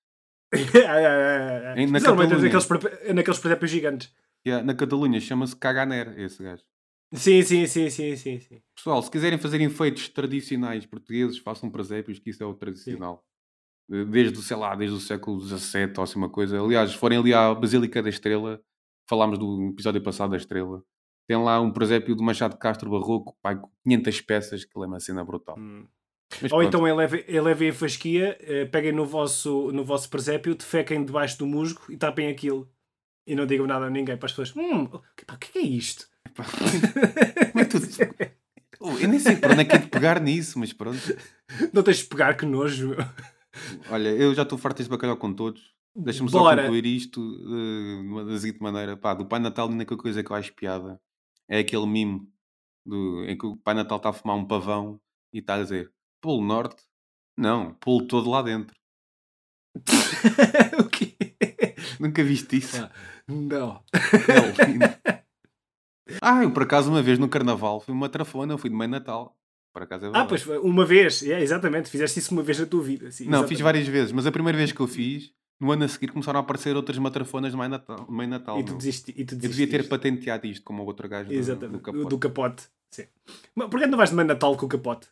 [0.54, 2.42] É, Em- na Mas normalmente Catalunha.
[2.44, 4.12] naqueles, pre- naqueles presépios gigantes.
[4.46, 6.64] Yeah, na Catalunha chama-se Caganer, esse gajo.
[7.14, 8.62] Sim, sim, sim, sim, sim, sim.
[8.76, 13.24] Pessoal, se quiserem fazer enfeites tradicionais portugueses, façam presépios, que isso é o tradicional.
[13.92, 16.60] Eh, Desde, o, sei lá, desde o século XVII ou assim uma coisa.
[16.62, 18.62] Aliás, se forem ali à Basílica da Estrela,
[19.10, 20.84] falámos do episódio passado da Estrela,
[21.28, 24.80] tem lá um presépio do Machado de Castro Barroco, pai, com 500 peças, que é
[24.80, 25.58] uma cena brutal.
[25.60, 25.86] Hum.
[26.42, 26.68] Mas Ou pronto.
[26.68, 31.46] então elevem, elevem a fasquia, eh, peguem no vosso, no vosso presépio, defequem debaixo do
[31.46, 32.72] musgo e tapem aquilo.
[33.28, 34.56] E não digam nada a ninguém para as pessoas.
[34.56, 36.11] Hum, o que é isto?
[36.36, 38.42] Como é que tu-
[38.84, 40.98] Oh, eu nem sei por onde é que é de pegar nisso, mas pronto.
[41.72, 42.96] Não tens de pegar, que nojo.
[43.92, 45.62] Olha, eu já estou farto deste bacalhau com todos.
[45.96, 48.98] Deixa-me só concluir isto numa- da seguinte maneira.
[48.98, 51.00] Pá, do Pai Natal, a única coisa que eu acho piada
[51.50, 52.28] é aquele mimo
[52.86, 55.00] do, em que o Pai Natal está a fumar um pavão
[55.34, 56.82] e está a dizer Polo Norte?
[57.38, 58.76] Não, Polo todo lá dentro.
[60.80, 61.16] o quê?
[62.00, 62.84] Nunca viste isso?
[62.84, 62.92] Ah.
[63.28, 63.84] Não.
[63.94, 64.86] É lindo.
[66.22, 68.90] ah, eu por acaso uma vez no Carnaval fui uma trafona, eu fui de meio
[68.90, 69.38] Natal.
[69.74, 70.30] Por acaso é Ah, verdade.
[70.30, 71.24] pois foi, uma vez.
[71.24, 71.90] É, exatamente.
[71.90, 73.10] Fizeste isso uma vez na tua vida.
[73.12, 73.50] Sim, Não, exatamente.
[73.50, 76.40] fiz várias vezes, mas a primeira vez que eu fiz, no ano a seguir começaram
[76.40, 78.06] a aparecer outras matrafonas de meio Natal.
[78.10, 78.78] Meio Natal E tu meu.
[78.78, 79.90] desisti, e tu Eu devia ter desististe.
[79.90, 81.72] patenteado isto como o outro gajo do, Exatamente.
[81.72, 82.10] do Do capote.
[82.10, 82.64] do capote.
[82.94, 83.06] Sim.
[83.56, 85.08] Mas porquê não vais de meio Natal com o capote?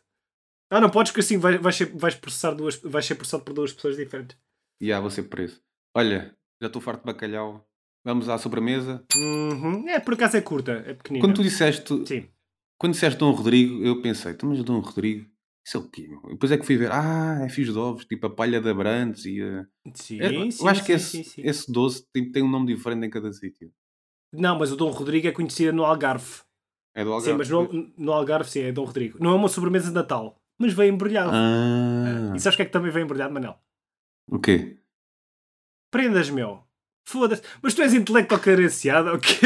[0.70, 3.54] Ah, não podes, que assim vais, vais, ser, vais, processar duas, vais ser processado por
[3.54, 4.36] duas pessoas diferentes.
[4.80, 5.60] E ah, vou ser preso.
[5.96, 7.66] Olha, já estou farto de bacalhau.
[8.04, 9.04] Vamos à sobremesa.
[9.16, 9.88] Uhum.
[9.88, 11.24] É, por acaso é curta, é pequenina.
[11.24, 12.28] Quando tu disseste, Sim.
[12.78, 15.26] quando disseste Dom Rodrigo, eu pensei, "Então, mas Dom Rodrigo,
[15.66, 16.08] isso é o quê?
[16.08, 18.70] meu?" Depois é que fui ver, ah, é fios de ovos, tipo a palha de
[18.70, 19.66] Abrantes e a...
[19.94, 21.42] Sim, eu sim, acho que sim, esse, sim, sim.
[21.44, 23.70] esse doce tem, tem um nome diferente em cada sítio.
[24.32, 26.40] Não, mas o Dom Rodrigo é conhecido no Algarve.
[26.94, 27.30] É do Algarve.
[27.32, 29.18] Sim, mas no, no Algarve, sim, é Dom Rodrigo.
[29.20, 31.32] Não é uma sobremesa de Natal, mas veio embrulhado.
[31.34, 33.58] Ah, E sabes o que é que também veio embrulhado, Manel?
[34.32, 34.78] o quê?
[35.90, 36.64] Prendas, meu.
[37.10, 37.42] Foda-se.
[37.62, 39.36] Mas tu és intelecto carenciado, ok?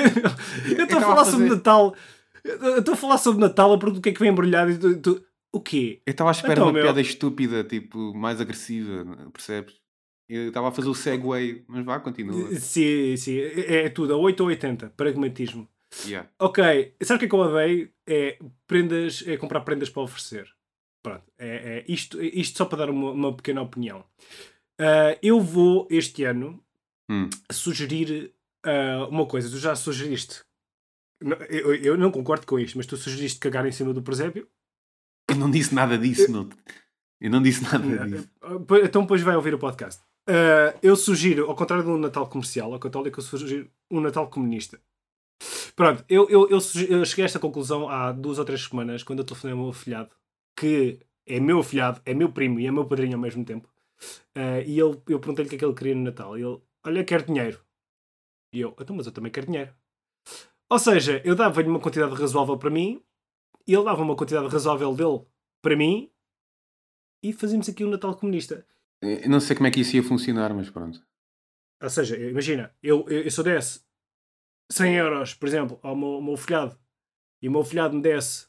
[0.77, 1.94] Eu estou a falar a sobre fazer- Natal.
[2.44, 4.79] Eu estou a falar sobre Natal, a pergunto o que é que vem embrulhado e
[4.79, 6.03] tu, tu- O quê?
[6.05, 9.74] Eu estava à espera Então, de uma meu- piada estúpida, tipo, mais agressiva, percebes?
[10.29, 12.50] Eu estava a fazer o segue, mas vá, continua.
[12.59, 13.38] Sim, sim.
[13.38, 14.90] É, é tudo, a 8 ou 80.
[14.96, 15.68] Pragmatismo.
[16.07, 16.29] Yeah.
[16.40, 17.90] Ok, sabe o que é que eu odeio?
[18.07, 20.46] É prendas, é comprar prendas para oferecer.
[21.03, 24.05] Pronto, é, é isto, isto só para dar uma, uma pequena opinião.
[24.81, 26.63] Ah, eu vou este ano
[27.11, 27.29] Hum.
[27.51, 28.33] sugerir
[28.64, 29.51] ah, uma coisa.
[29.51, 30.43] Tu já sugeriste.
[31.49, 34.49] Eu, eu não concordo com isto, mas tu sugeriste cagar em cima do presépio.
[35.29, 36.49] Eu não disse nada disso, não.
[37.21, 38.29] Eu não disse nada disso.
[38.43, 40.03] Ah, Então depois vai ouvir o podcast.
[40.27, 44.29] Ah, eu sugiro, ao contrário de um Natal comercial, ao católico, eu sugiro um Natal
[44.29, 44.81] comunista.
[45.77, 49.19] Pronto, eu, eu, eu, eu cheguei a esta conclusão há duas ou três semanas, quando
[49.19, 50.11] eu telefonei ao meu afilhado,
[50.57, 53.69] que é meu afilhado, é meu primo e é meu padrinho ao mesmo tempo.
[54.35, 56.38] Ah, e ele, eu perguntei-lhe o que é que ele queria no Natal.
[56.38, 57.64] E ele, olha, quero dinheiro.
[58.53, 59.75] E eu, então, mas eu também quero dinheiro.
[60.70, 63.05] Ou seja, eu dava-lhe uma quantidade razoável para mim,
[63.66, 65.27] e ele dava uma quantidade razoável dele
[65.62, 66.11] para mim,
[67.23, 68.66] e fazíamos aqui um Natal comunista.
[69.03, 71.05] Eu não sei como é que isso ia funcionar, mas pronto.
[71.83, 73.85] Ou seja, imagina, eu, eu, eu se eu desse
[74.70, 76.79] 100 euros, por exemplo, ao meu, ao meu filhado,
[77.42, 78.47] e o meu filhado me desse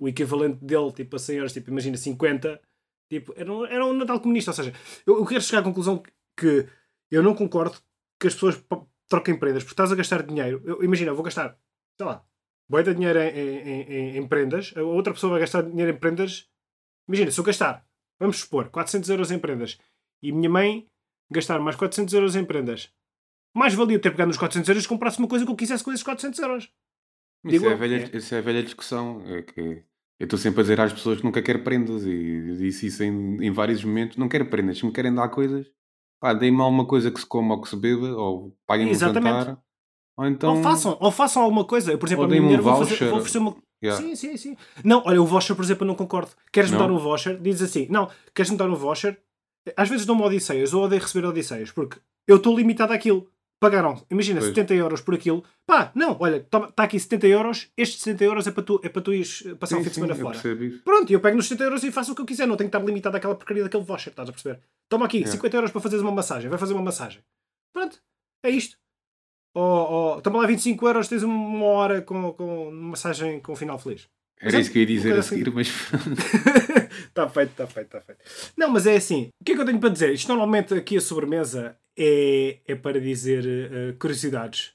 [0.00, 2.60] o equivalente dele, tipo, a 100 euros, tipo, imagina, 50,
[3.10, 4.50] tipo, era um, era um Natal comunista.
[4.52, 4.72] Ou seja,
[5.06, 6.02] eu, eu quero chegar à conclusão
[6.36, 6.68] que
[7.10, 7.78] eu não concordo
[8.20, 8.62] que as pessoas
[9.08, 10.60] troquem prendas, porque estás a gastar dinheiro.
[10.64, 11.58] Eu, imagina, eu vou gastar,
[11.96, 12.24] sei lá,
[12.68, 15.98] boa de dinheiro em, em, em, em prendas, a outra pessoa vai gastar dinheiro em
[15.98, 16.48] prendas.
[17.08, 17.86] Imagina, se eu gastar,
[18.18, 19.78] vamos supor, 400 euros em prendas,
[20.22, 20.86] e minha mãe
[21.30, 22.92] gastar mais 400 euros em prendas,
[23.54, 25.82] mais valia eu ter pegado nos 400 euros e comprasse uma coisa que eu quisesse
[25.82, 26.64] com esses 400 euros.
[27.44, 28.16] Isso Digo é, a velha, é.
[28.16, 29.22] isso é a velha discussão.
[29.26, 29.60] É que
[30.18, 33.44] eu estou sempre a dizer às pessoas que nunca quero prendas e disse isso em,
[33.44, 34.16] em vários momentos.
[34.16, 34.78] Não quero prendas.
[34.78, 35.70] Se me querem dar coisas,
[36.20, 39.58] pá, deem-me alguma coisa que se coma ou que se beba, ou paguem-me um jantar.
[40.16, 40.56] Ou então.
[40.56, 41.92] Ou, façam, ou façam alguma coisa.
[41.92, 43.56] Eu, por exemplo, Ou a minha deem-me um mulher vou, fazer, vou oferecer uma.
[43.82, 44.02] Yeah.
[44.02, 44.56] Sim, sim, sim.
[44.82, 46.32] Não, olha, o voucher, por exemplo, eu não concordo.
[46.52, 46.86] Queres-me Não?
[46.86, 47.40] dar um voucher?
[47.40, 49.20] Diz assim: Não, queres-me dar um voucher?
[49.76, 53.30] Às vezes dou-me odisseias, eu odeio receber odisseias, porque eu estou limitado àquilo.
[53.60, 54.50] Pagaram, imagina, Pois.
[54.54, 55.42] 70 euros por aquilo.
[55.66, 59.02] Pá, não, olha, está aqui 70 euros, estes 70 euros é para tu, é para
[59.02, 60.64] tu ires eh, passar Sim, um fim de sim, semana eu fora.
[60.64, 60.82] isso.
[60.84, 62.76] Pronto, eu pego nos 70 euros e faço o que eu quiser, não tenho que
[62.76, 64.60] estar limitado àquela porcaria daquele voucher, estás a perceber?
[64.88, 65.32] Toma aqui, Yeah.
[65.32, 67.20] 50 euros para fazeres uma massagem, vai fazer uma massagem.
[67.72, 67.98] Pronto,
[68.44, 68.76] é isto.
[69.54, 73.78] Ou, ou toma lá 25 euros, tens uma hora com, com massagem com um final
[73.78, 74.08] feliz.
[74.40, 75.68] Era Mas isso que eu ia dizer a seguir, mas.
[77.08, 78.20] Está Tá feito, está feito, está feito.
[78.56, 79.30] Não, mas é assim.
[79.40, 80.12] O que é que eu tenho para dizer?
[80.12, 84.72] Isto normalmente aqui a sobremesa é, é para dizer eh, curiosidades.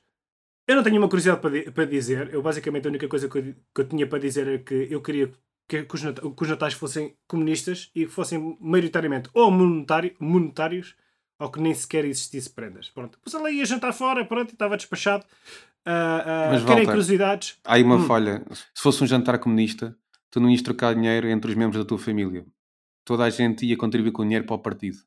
[0.67, 2.33] Eu não tenho uma curiosidade para, di- para dizer.
[2.33, 5.01] Eu basicamente a única coisa que eu, que eu tinha para dizer é que eu
[5.01, 5.31] queria
[5.67, 10.15] que, que os, nat- que os natais fossem comunistas e que fossem maioritariamente ou monetário-
[10.19, 10.95] monetários
[11.39, 12.89] ou que nem sequer existisse prendas.
[12.89, 13.17] Pronto.
[13.17, 15.25] Depois ela ia jantar fora, pronto, e estava despachado.
[15.86, 17.57] Ah, ah, Mas, querem Walter, curiosidades?
[17.65, 18.05] Há aí uma Hum.
[18.05, 18.45] falha.
[18.73, 19.97] Se fosse um jantar comunista,
[20.31, 22.45] tu não ias trocar dinheiro entre os membros da tua família.
[23.03, 24.97] Toda a gente ia contribuir com dinheiro para o partido.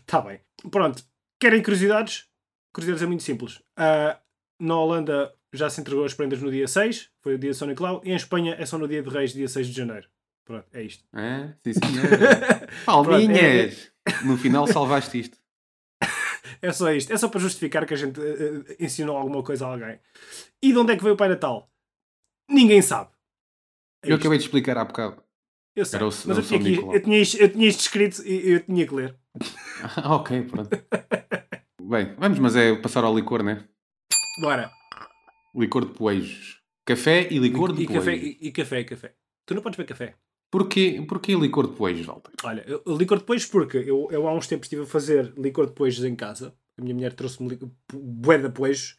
[0.00, 0.40] Está bem.
[0.70, 1.02] Pronto.
[1.40, 2.26] Querem curiosidades?
[2.72, 3.62] Curiosidades é muito simples.
[3.76, 4.18] Ah,
[4.58, 7.66] na Holanda já se entregou as prendas no dia 6, foi o dia de São
[7.66, 10.06] Nicolau, e em Espanha é só no dia de Reis, dia 6 de janeiro.
[10.44, 11.04] Pronto, é isto.
[11.14, 11.54] É?
[11.64, 12.08] Sim, senhor.
[12.84, 13.90] Palminhas!
[14.24, 15.38] No final salvaste isto.
[16.62, 17.10] É só isto.
[17.10, 19.98] É só para justificar que a gente eh, ensinou alguma coisa a alguém.
[20.60, 21.70] E de onde é que veio o Pai Natal?
[22.50, 23.08] Ninguém sabe.
[24.04, 24.20] É Eu isto.
[24.20, 25.22] acabei de explicar há bocado.
[25.76, 28.50] Eu sei, o- mas eu tinha, aqui- eu, tinha isto, eu tinha isto escrito e
[28.52, 29.16] eu tinha que ler.
[30.04, 30.68] Ok, pronto.
[31.82, 33.64] Bem, vamos, mas é passar ao licor, né?
[34.42, 34.70] Bora.
[35.54, 36.60] Licor de poejos.
[36.84, 38.24] Café e licor de E, café, poejos.
[38.26, 39.14] e, e café, e café.
[39.46, 40.14] Tu não podes beber café.
[40.50, 42.32] Porquê, porquê licor de poejos, Walter?
[42.44, 45.66] Olha, eu- licor de poejos porque eu, eu há uns tempos estive a fazer licor
[45.66, 46.54] de poejos em casa.
[46.78, 47.58] A minha mulher trouxe-me
[47.92, 48.96] bué de poejos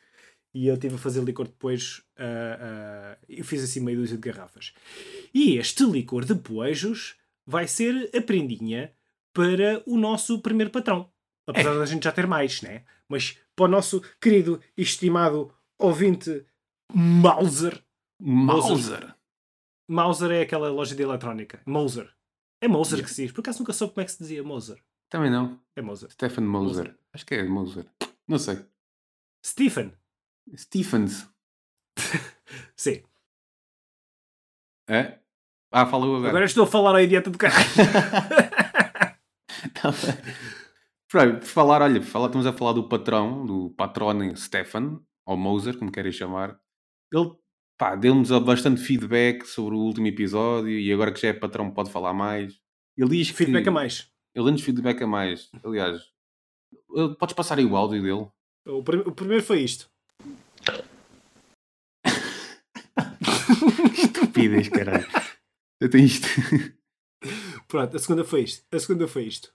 [0.54, 4.18] e eu estive a fazer licor de poejos ah, ah, e fiz assim meia dúzia
[4.18, 4.74] de garrafas.
[5.34, 8.94] E este licor de poejos vai ser a prendinha
[9.34, 11.10] para o nosso primeiro patrão.
[11.48, 12.84] Apesar da gente já ter mais, né?
[13.08, 16.46] Mas para o nosso querido e estimado ouvinte
[16.94, 17.84] Mauser.
[18.20, 19.16] Mauser.
[19.88, 21.62] Mauser é aquela loja de eletrónica.
[21.66, 22.10] Mauser.
[22.62, 23.08] É Mauser Yeah.
[23.08, 23.32] que se diz.
[23.32, 24.78] Por acaso nunca soube como é que se dizia Mauser.
[25.10, 25.60] Também não.
[25.76, 26.12] É Mauser.
[26.12, 26.96] Stephen Moser.
[27.12, 27.86] Acho que é Moser.
[28.28, 28.60] Não sei.
[29.46, 29.92] Stephen.
[30.56, 31.30] Stephens.
[32.76, 33.04] Sim.
[34.90, 35.20] É?
[35.72, 36.30] Ah, falou agora.
[36.30, 37.66] Agora estou a falar a idiota do caralho.
[41.08, 45.78] Pronto, por falar, olha, falar, estamos a falar do patrão, do patrone Stefan, ou Moser,
[45.78, 46.58] como querem chamar.
[47.14, 47.32] Ele
[47.78, 51.92] pá, deu-nos bastante feedback sobre o último episódio e agora que já é patrão pode
[51.92, 52.58] falar mais.
[52.98, 53.38] Ele diz que...
[53.38, 54.10] Feedback a mais.
[54.34, 55.50] Ele deu-nos feedback a mais.
[55.64, 56.02] Aliás,
[57.20, 58.30] podes passar aí o áudio dele?
[58.66, 59.91] O, o primeiro foi isto.
[63.98, 65.08] Estupidez, caralho.
[65.80, 66.28] Eu tenho isto.
[67.68, 68.66] Pronto, a segunda foi isto.
[68.72, 69.54] A segunda foi isto.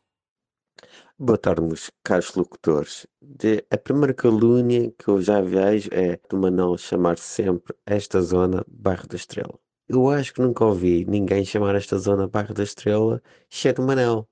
[1.18, 3.06] Boa tarde, meus caros locutores.
[3.22, 8.64] De- a primeira calúnia que eu já vejo é do Manel chamar sempre esta zona
[8.68, 9.58] Bairro da Estrela.
[9.88, 14.28] Eu acho que nunca ouvi ninguém chamar esta zona Bairro da Estrela exceto o Manel.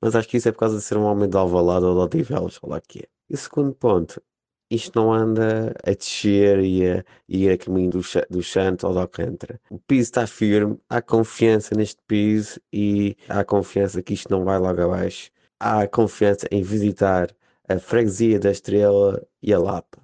[0.00, 2.00] Mas acho que isso é por causa de ser um homem de Alvalade ou de
[2.18, 3.08] Odivelas, ou lá que é.
[3.30, 4.22] E o segundo ponto,
[4.70, 8.00] isto não anda a descer e a, e ir a caminho do,
[8.30, 9.60] do Santo ou da Alcântara.
[9.70, 14.58] O piso está firme, há confiança neste piso e há confiança que isto não vai
[14.58, 17.34] logo abaixo há confiança em visitar
[17.68, 19.98] a freguesia da Estrela e a Lapa.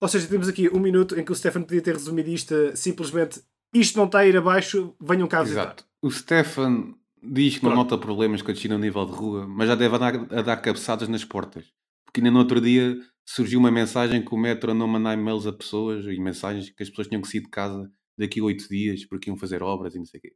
[0.00, 3.42] Ou seja, temos aqui um minuto em que o Stefan podia ter resumido isto simplesmente
[3.72, 5.64] isto não está a ir abaixo, venham cá visitar.
[5.64, 5.84] Exato.
[6.00, 7.90] O Stefan diz que não Pronto.
[7.90, 10.56] nota problemas com a descida a nível de rua, mas já deve andar a dar
[10.58, 11.64] cabeçadas nas portas.
[12.04, 15.52] Porque ainda no outro dia surgiu uma mensagem que o metro não mandar e-mails a
[15.52, 19.04] pessoas e mensagens que as pessoas tinham que sair de casa daqui a oito dias
[19.06, 20.34] porque iam fazer obras e não sei o quê.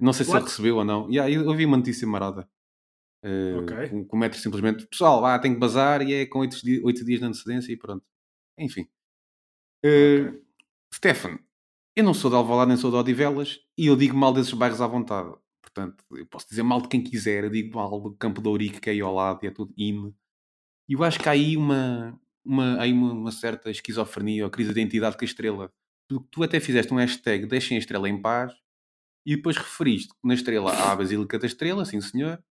[0.00, 0.42] Não sei se What?
[0.44, 1.10] ele recebeu ou não.
[1.10, 2.48] E aí eu ouvi uma notícia marada.
[3.24, 3.88] Eh, Ok.
[3.90, 7.04] com- com o metro simplesmente, pessoal, ah, tem que bazar e é com oito, oito
[7.04, 8.04] dias de antecedência e pronto.
[8.58, 8.86] Enfim.
[9.84, 10.32] Eh,
[10.94, 11.38] Stefan,
[11.96, 14.80] eu não sou de Alvalade nem sou de Odivelas e eu digo mal desses bairros
[14.80, 15.34] à vontade.
[15.62, 17.44] Portanto, eu posso dizer mal de quem quiser.
[17.44, 19.72] Eu digo mal do Campo de Ourique, que é aí ao lado e é tudo
[19.76, 20.14] INE.
[20.88, 24.72] E eu acho que há aí uma, uma, aí uma, uma certa esquizofrenia ou crise
[24.72, 25.72] de identidade com a estrela.
[26.08, 28.52] Tu, tu até fizeste um hashtag Deixem a Estrela em Paz
[29.26, 32.42] e depois referiste que na Estrela há a Basílica da Estrela, sim senhor,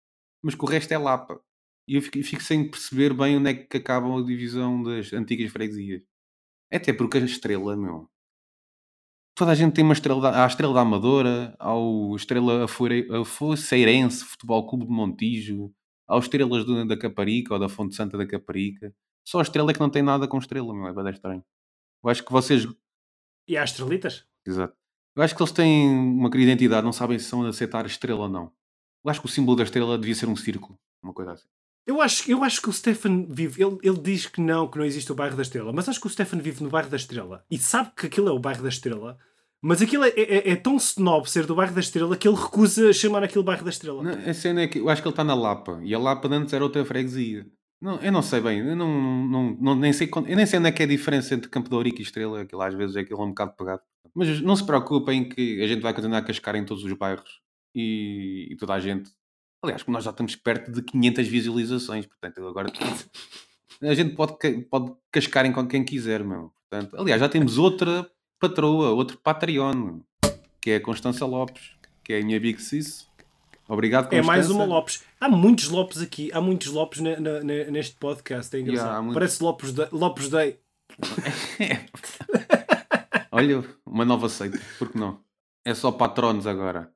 [0.45, 1.41] mas que o resto é Lapa.
[1.89, 5.51] E eu fico, fico sem perceber bem onde é que acaba a divisão das antigas
[5.53, 6.03] freguesias.
[6.73, 8.11] Até porque a Estrela, meu,
[9.35, 13.09] toda a gente tem uma estrela há a estrela da Amadora, há o estrela Afoire-
[13.13, 15.73] Afoceirense Futebol Clube de Montijo,
[16.09, 18.93] há estrelas do- da Caparica ou da Fonte Santa da Caparica.
[19.27, 21.45] Só a estrela é que não tem nada com estrela, meu, é bem estranho.
[22.05, 22.67] Eu acho que vocês,
[23.49, 24.25] E há estrelitas?
[24.47, 24.75] exato,
[25.17, 27.89] eu acho que eles têm uma querida identidade, não sabem se são de aceitar a
[27.89, 28.53] estrela ou não.
[29.05, 31.49] Eu acho que o símbolo da estrela devia ser um círculo, uma coisa assim.
[31.87, 33.63] Eu acho, eu acho que o Stefan vive.
[33.63, 36.07] Ele, ele diz que não, que não existe o bairro da Estrela, mas acho que
[36.09, 38.69] o Stefan vive no bairro da Estrela e sabe que aquilo é o bairro da
[38.69, 39.17] Estrela,
[39.67, 42.93] mas aquilo é, é, é tão snob ser do bairro da Estrela que ele recusa
[42.93, 44.03] chamar aquilo bairro da Estrela.
[44.03, 46.29] Não, a cena é que eu acho que ele está na Lapa e a Lapa
[46.29, 47.45] de antes era outra freguesia.
[47.83, 50.69] Não, eu não sei bem, eu não, não, não- nem sei, eu nem sei onde
[50.69, 53.01] é que é a diferença entre Campo de Ourique e Estrela, aquilo às vezes é
[53.01, 53.83] aquilo um bocado pegado.
[54.15, 57.41] Mas não se preocupem que a gente vai continuar a cascar em todos os bairros
[57.75, 59.11] e, e toda a gente.
[59.63, 62.71] Aliás, nós já estamos perto de 500 visualizações, portanto, agora
[63.83, 64.37] a gente pode,
[64.71, 66.53] pode cascar em quem quiser, meu.
[66.71, 70.01] Portanto, aliás, já temos outra patroa, outro Patreon,
[70.61, 71.71] que é a Constança Lopes,
[72.05, 73.07] que é a minha Big Sis.
[73.69, 74.27] Obrigado, É Constança.
[74.27, 75.03] mais uma Lopes.
[75.21, 78.55] Há muitos Lopes aqui, há muitos Lopes ne- ne- neste podcast.
[78.57, 78.85] É engraçado.
[78.87, 79.15] Yeah, há muitos.
[79.15, 79.89] Parece Lopes Day.
[79.93, 80.59] Lopes Day.
[83.33, 85.21] Olha, uma nova seita, por que não?
[85.65, 86.93] É só patronos agora.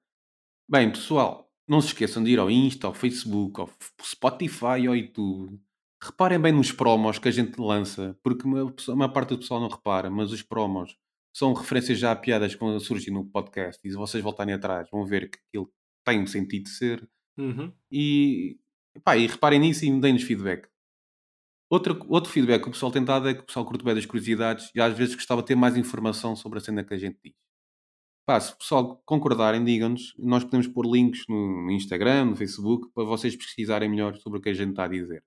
[0.69, 3.69] Bem, pessoal, não se esqueçam de ir ao Insta, ao Facebook, ao
[4.03, 5.61] Spotify, ao YouTube.
[6.03, 9.61] Reparem bem nos promos que a gente lança, porque uma, pessoa- uma parte do pessoal
[9.61, 10.97] não repara, mas os promos
[11.33, 14.89] são referências já a piadas que vão surgir no podcast e se vocês voltarem atrás
[14.91, 15.73] vão ver que aquilo
[16.05, 17.73] tem um sentido de ser Uhum.
[17.91, 18.59] e,
[19.03, 20.69] pá, e reparem nisso e deem-nos feedback.
[21.71, 24.05] Outro, outro feedback que o pessoal tem dado é que o pessoal curte bem das
[24.05, 27.19] curiosidades e às vezes gostava de ter mais informação sobre a cena que a gente
[27.25, 27.33] diz.
[28.27, 30.15] Pá, se o pessoal concordarem, digam-nos.
[30.19, 34.49] Nós podemos pôr links no, Instagram, no Facebook, para vocês pesquisarem melhor sobre o que
[34.49, 35.25] a gente está a dizer.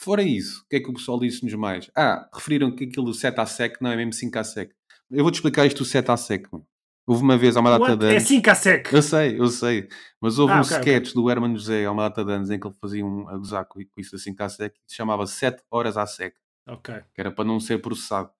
[0.00, 1.90] Fora isso, o que é que o pessoal disse-nos mais?
[1.94, 4.72] Ah, referiram que aquilo do 7 a sec não é mesmo 5 a sec.
[5.10, 6.46] Eu vou-te explicar isto do 7 a sec.
[6.52, 6.66] mano.
[7.06, 7.96] Houve uma vez há uma data What?
[7.98, 8.22] de É anos...
[8.28, 8.92] 5 a sec.
[8.92, 9.88] Eu sei, eu sei.
[10.20, 10.92] Mas houve Ah, um ok, ok.
[10.94, 13.36] sketch do Herman José há uma data de anos em que ele fazia um a
[13.36, 16.34] gozar com, isso assim cá sec, que se chamava 7 horas à sec,
[16.68, 16.94] Ok.
[17.14, 18.30] que era para não ser processado.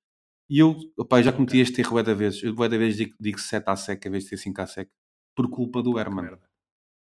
[0.48, 2.42] E eu, opá, já cometi este erro da vez.
[2.42, 4.88] Eu da vez digo, digo 7 à sec em vez de ser 5 à sec,
[5.34, 6.36] por culpa do Herman.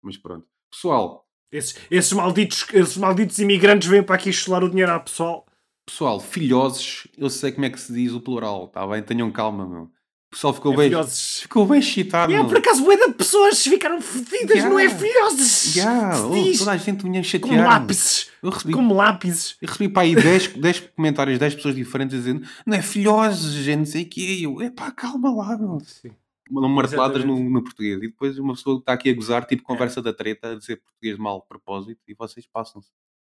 [0.02, 0.48] Mas pronto.
[0.72, 5.46] Pessoal, Esses, esses, malditos, esses malditos imigrantes vêm para aqui chular o dinheiro ao pessoal.
[5.88, 9.02] Pessoal, filhosos, eu sei como é que se diz o plural, tá bem?
[9.02, 9.84] Tenham calma, meu.
[9.84, 10.86] O pessoal ficou É bem.
[10.90, 11.40] filhoses.
[11.40, 12.32] Ficou bem excitado.
[12.32, 12.48] É, meu.
[12.48, 14.70] por acaso, bué de pessoas ficaram fedidas, Yeah.
[14.70, 15.74] não é filhoses?
[15.74, 16.60] Que se oh, diz?
[16.60, 17.50] toda a gente vinha chatear.
[17.50, 18.30] Como lápis.
[18.44, 19.56] Eu recebi Como lápis.
[19.62, 23.78] Eu recebi para aí 10, 10 comentários, 10 pessoas diferentes dizendo não é filhoses, gente,
[23.80, 24.22] não sei o quê.
[24.22, 25.80] E eu, epá, calma lá, meu.
[25.80, 26.12] Sim.
[26.52, 27.98] Mandam marteladas no, no português.
[27.98, 30.76] E depois uma pessoa que está aqui a gozar, tipo conversa da treta, a dizer
[30.82, 32.90] português mal de propósito, e vocês passam-se.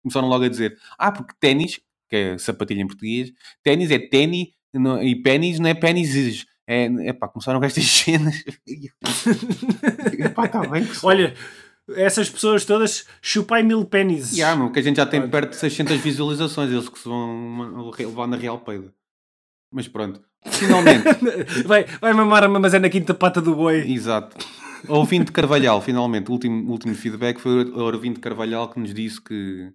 [0.01, 1.79] Começaram logo a dizer, ah, porque ténis,
[2.09, 3.31] que é sapatilha em português,
[3.63, 7.83] ténis é ténis não- e pénis não é pénises, É, é pá, começaram com estas
[7.89, 8.43] cenas.
[10.19, 11.13] Epá, tá bem, pessoal.
[11.15, 11.33] Olha,
[11.95, 14.33] essas pessoas todas chupai mil pênis.
[14.33, 17.89] Yeah, meu, que a gente já tem perto de 600 visualizações, eles que se vão
[17.97, 18.93] levar na Real Peida.
[19.71, 21.03] Mas pronto, finalmente,
[21.65, 23.91] vai, vai mamar a mamazé na quinta pata do boi.
[23.91, 24.37] exato.
[24.87, 29.71] Ouvinte Carvalhal, finalmente, o último, último feedback foi o ouvinte Carvalhal que nos disse que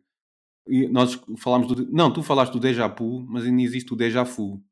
[0.66, 1.90] e nós falámos do.
[1.92, 4.62] Não, tu falaste do déjà vu, mas ainda existe o déjà vu.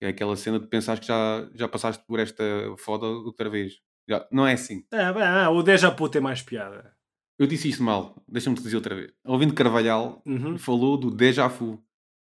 [0.00, 2.44] É aquela cena de pensares que já, já passaste por esta
[2.78, 3.74] foda outra vez.
[4.08, 4.84] Já, não é assim.
[4.92, 6.92] Ah, bem, ah, o déjà vu tem mais piada.
[7.38, 9.12] Eu disse isto mal, deixa-me te dizer outra vez.
[9.24, 10.56] Ouvindo Carvalhal Uhum.
[10.58, 11.82] falou do déjà vu,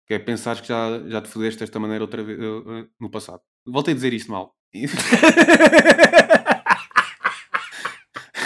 [0.06, 3.08] que é pensares que já, já te fodeste desta maneira outra vez eh, eh, no
[3.10, 3.40] passado.
[3.66, 4.54] Voltei a dizer isto mal.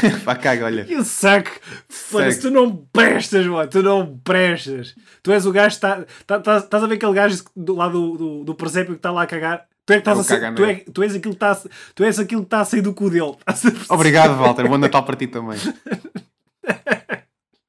[0.25, 0.85] Pá, caga, olha.
[0.85, 1.51] Que saco!
[1.89, 4.95] Foda-se, tu não prestas, mano, tu não prestas.
[5.23, 6.05] Tu és o gajo que está.
[6.27, 9.11] tá- tá- Estás a ver aquele gajo do lado do, do, do presépio que está
[9.11, 9.67] lá a cagar?
[9.87, 11.69] Tu é que estás É o a Tu, é, tu és aquilo que está a-
[11.95, 13.35] tu és aquilo que está a sair do cu dele.
[13.49, 13.91] Estás?
[13.91, 14.69] Obrigado, Walter.
[14.69, 15.59] Bom Natal para ti também.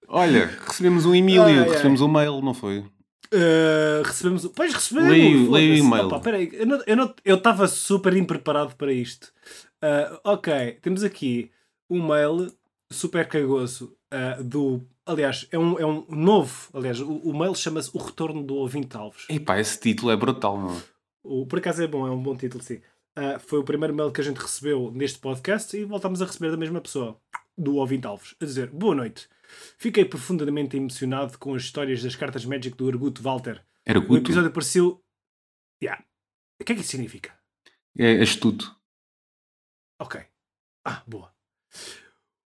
[0.08, 1.70] Olha, recebemos um ai.
[1.70, 2.80] recebemos um mail, não foi?
[3.34, 4.46] Uh, recebemos.
[4.54, 5.10] Pois recebemos.
[5.10, 6.06] Leio- leio o e-mail.
[6.08, 6.52] Opa, peraí,
[7.24, 9.32] eu estava super impreparado para isto.
[9.82, 11.50] Uh, ok, temos aqui
[11.92, 12.50] um mail
[12.90, 14.82] super cagoso uh, do.
[15.06, 16.70] Aliás, é um, é um novo.
[16.74, 19.26] Aliás, o, o mail chama-se O Retorno do Ouvinte Alves.
[19.30, 20.82] Epá, esse título é brutal, não
[21.22, 22.82] O, por acaso é bom, é um bom título, sim.
[23.18, 26.50] Uh, foi o primeiro mail que a gente recebeu neste podcast e voltámos a receber
[26.50, 27.20] da mesma pessoa,
[27.58, 29.28] do Ouvinte Alves, a dizer: Boa noite.
[29.78, 33.62] Fiquei profundamente emocionado com as histórias das cartas Magic do Arguto Walter.
[33.86, 35.04] Era O episódio pareceu.
[35.84, 36.02] Yeah.
[36.62, 37.38] O que é que isso significa?
[37.98, 38.74] É astuto.
[40.00, 40.22] Ok.
[40.86, 41.31] Ah, boa.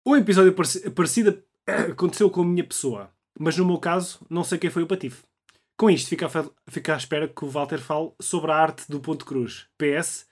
[0.04, 1.42] O episódio pareci- parecido
[1.92, 3.10] aconteceu com a minha pessoa,
[3.40, 5.24] mas no meu caso, não sei quem foi o patife.
[5.78, 9.00] Com isto, fica a, fica à espera que o Walter fale sobre a arte do
[9.00, 9.66] ponto cruz.
[9.78, 10.26] PS,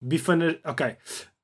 [0.00, 0.58] bifana.
[0.64, 0.96] Ok.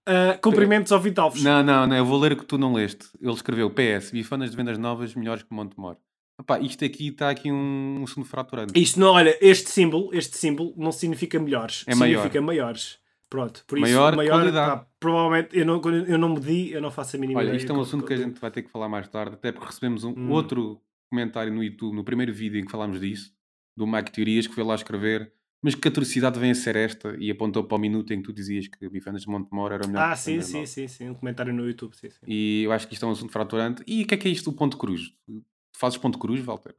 [0.06, 1.42] Ah, cumprimentos ao Vitalves.
[1.42, 3.06] Não, não, não, eu vou ler o que tu não leste.
[3.20, 5.96] Ele escreveu PS, bifanas de vendas novas melhores que Montemor.
[6.40, 8.78] Epá, isto aqui está aqui um, um segundo fraturante.
[8.80, 12.18] Isto não, olha, este símbolo, este símbolo não significa melhores, É maior.
[12.18, 12.98] significa maiores.
[13.30, 14.80] Pronto, por isso Maior maior, qualidade.
[14.80, 17.58] pá, provavelmente eu não, eu não medi, eu não faço a mínima Olha, ideia.
[17.58, 19.66] isto é um assunto que a gente vai ter que falar mais tarde, até porque
[19.66, 20.30] recebemos um Hum.
[20.30, 23.32] outro comentário no YouTube, no primeiro vídeo em que falámos disso,
[23.76, 25.30] do Mike Teorias, que foi lá escrever,
[25.62, 27.16] mas que atrocidade vem a ser esta?
[27.18, 29.88] E apontou para o minuto em que tu dizias que Bifanas de Montemor era o
[29.88, 30.04] melhor.
[30.10, 32.18] Ah, sim, sim, sim, sim, um comentário no YouTube, sim, sim.
[32.26, 33.82] E eu acho que isto é um assunto fraturante.
[33.86, 35.10] E o que é que é isto do ponto cruz?
[35.26, 35.44] Tu
[35.78, 36.74] fazes ponto cruz, Walter?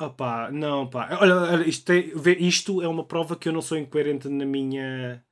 [0.00, 1.18] Opá, não, pá.
[1.20, 5.24] Olha, isto, vê, isto é uma prova que eu não sou incoerente na minha,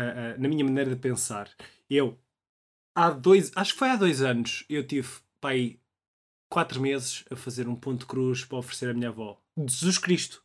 [0.00, 1.50] ah, na minha maneira de pensar.
[1.88, 2.18] Eu,
[2.94, 5.08] há dois, acho que foi há dois anos, eu tive,
[5.40, 5.78] pá, aí,
[6.48, 9.40] quatro meses a fazer um ponto cruz para oferecer à minha avó.
[9.68, 10.42] Jesus Cristo.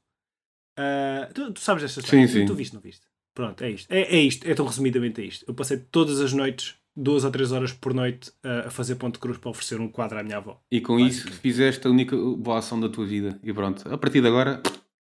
[0.78, 2.28] Ah, tu, tu sabes desta história?
[2.28, 2.46] Sim, Tu- sim.
[2.46, 3.06] Tu, viste, não viste?
[3.34, 3.92] Pronto, é isto.
[3.92, 5.46] É, é isto, é tão resumidamente é isto.
[5.48, 9.20] Eu passei todas as noites, duas ou três horas por noite, ah, a fazer ponto
[9.20, 10.62] cruz para oferecer um quadro à minha avó.
[10.72, 13.40] E com isso fizeste a única boa ação da tua vida.
[13.44, 14.62] E pronto, a partir de agora.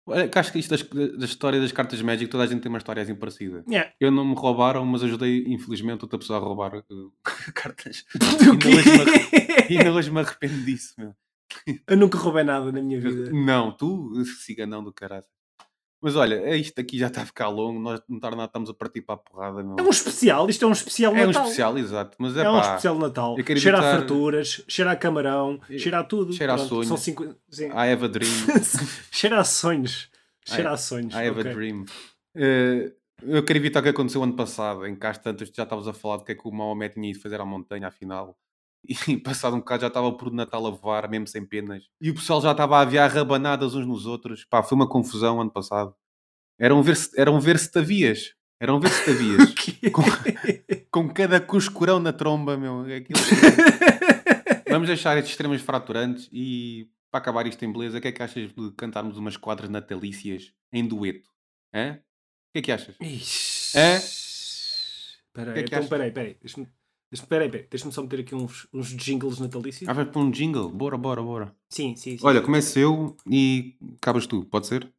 [0.04, 0.82] Olha, que acho que isto das-
[1.16, 3.64] da, história das cartas Magic, toda a gente tem uma história assim parecida.
[3.68, 3.92] Yeah.
[4.00, 7.12] Eu não me roubaram, mas ajudei, infelizmente, outra pessoa a roubar uh,
[7.54, 8.04] cartas.
[9.68, 9.74] E?
[9.74, 11.14] E ainda hoje me arrependo disso, meu.
[11.86, 13.30] Eu nunca roubei nada na minha vida.
[13.32, 15.24] Não, tu, ciganão do caralho.
[16.02, 18.68] Mas olha, é isto aqui já está a ficar longo, nós não está nada, estamos
[18.68, 19.76] a partir para a porrada, meu.
[19.78, 21.42] É um especial, isto é um especial É um Natal.
[21.44, 22.16] especial, exato.
[22.18, 23.36] Mas é, É um pá, especial Natal.
[23.38, 26.32] eu Cheira a evitar- farturas, cheira a camarão, cheira a tudo.
[26.32, 26.88] cheira a Pronto, sonhos.
[26.88, 27.36] São cinco...
[27.48, 27.66] Sim.
[27.66, 28.30] I have a dream.
[29.12, 30.08] cheira a sonhos.
[30.44, 31.14] Cheira I- a sonhos.
[31.14, 31.50] I have ok.
[31.50, 31.84] a dream.
[32.34, 35.86] Eh, eu quero evitar o que aconteceu ano passado, em que às tantas já estavas
[35.86, 38.36] a falar do que é que o Maomé tinha ido fazer à montanha, afinal.
[38.84, 41.84] E passado um bocado já estava por Natal a voar, mesmo sem penas.
[42.00, 44.44] E o pessoal já estava a aviar rabanadas uns nos outros.
[44.44, 45.94] Pá, foi uma confusão ano passado.
[46.58, 48.34] Era um ver se, era um ver se tavias.
[48.60, 49.54] Era um ver se tavias.
[49.92, 50.02] com,
[50.90, 52.80] com cada cuscurão na tromba, meu.
[52.82, 53.20] Aquilo...
[54.68, 58.22] Vamos deixar estes extremos fraturantes e para acabar isto em beleza, o que é que
[58.22, 61.28] achas de cantarmos umas quadras natalícias em dueto?
[61.74, 61.98] Hã?
[61.98, 62.96] O que é que achas?
[62.98, 63.78] Ixi.
[63.78, 63.96] É?
[63.96, 65.90] Espera O que aí, é que então achas?
[65.90, 66.36] peraí, peraí.
[66.40, 66.66] Deixa-me
[67.20, 67.66] peraí, peraí.
[67.70, 69.88] Deixa-me só meter aqui uns, uns jingles natalícios.
[69.88, 70.70] Ah, vai para um jingle?
[70.70, 71.54] Bora, bora, bora.
[71.68, 72.26] Sim, sim, sim.
[72.26, 72.46] Olha, sim.
[72.46, 74.90] começo eu e acabas tu, pode ser?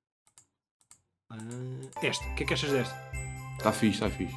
[2.01, 2.95] Esta, o que é que achas desta?
[3.57, 4.35] Está fixe, está fixe.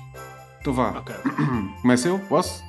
[0.61, 0.99] Então vá.
[0.99, 1.15] Ok.
[1.83, 2.19] Começo eu?
[2.21, 2.63] Posso?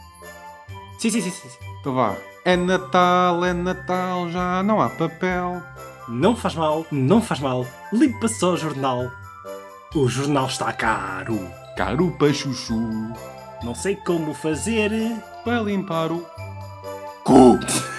[0.99, 1.49] sim, sim, sim, sim.
[1.49, 1.57] sim.
[1.79, 2.17] Então vá.
[2.43, 5.61] É Natal, é Natal, já não há papel.
[6.07, 7.65] Não faz mal, não faz mal.
[7.91, 9.11] Limpa só o jornal.
[9.93, 11.37] O jornal está caro.
[11.75, 13.13] Caro para chuchu,
[13.63, 14.91] Não sei como fazer.
[15.43, 16.25] para limpar o
[17.23, 17.59] cu.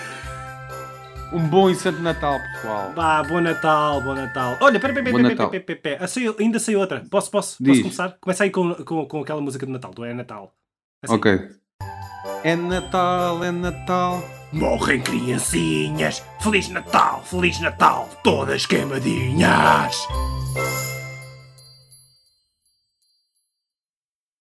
[1.30, 2.90] Um bom e santo Natal, pessoal.
[2.96, 4.56] Vá, bom Natal, bom Natal.
[4.62, 5.50] Olha, pera, pera, pera, Natal.
[5.50, 6.09] pera, pera, pera, pera.
[6.09, 7.04] Saiu- Ainda saiu outra.
[7.11, 7.68] Posso, posso, Diz.
[7.68, 8.16] posso começar?
[8.18, 10.54] Começa aí com, com, com aquela música de Natal, do É Natal.
[11.04, 11.14] Assim.
[11.14, 11.38] Ok.
[12.42, 14.22] É Natal, é Natal.
[14.54, 16.24] Morrem criancinhas.
[16.40, 19.98] Feliz Natal, Feliz Natal, todas queimadinhas.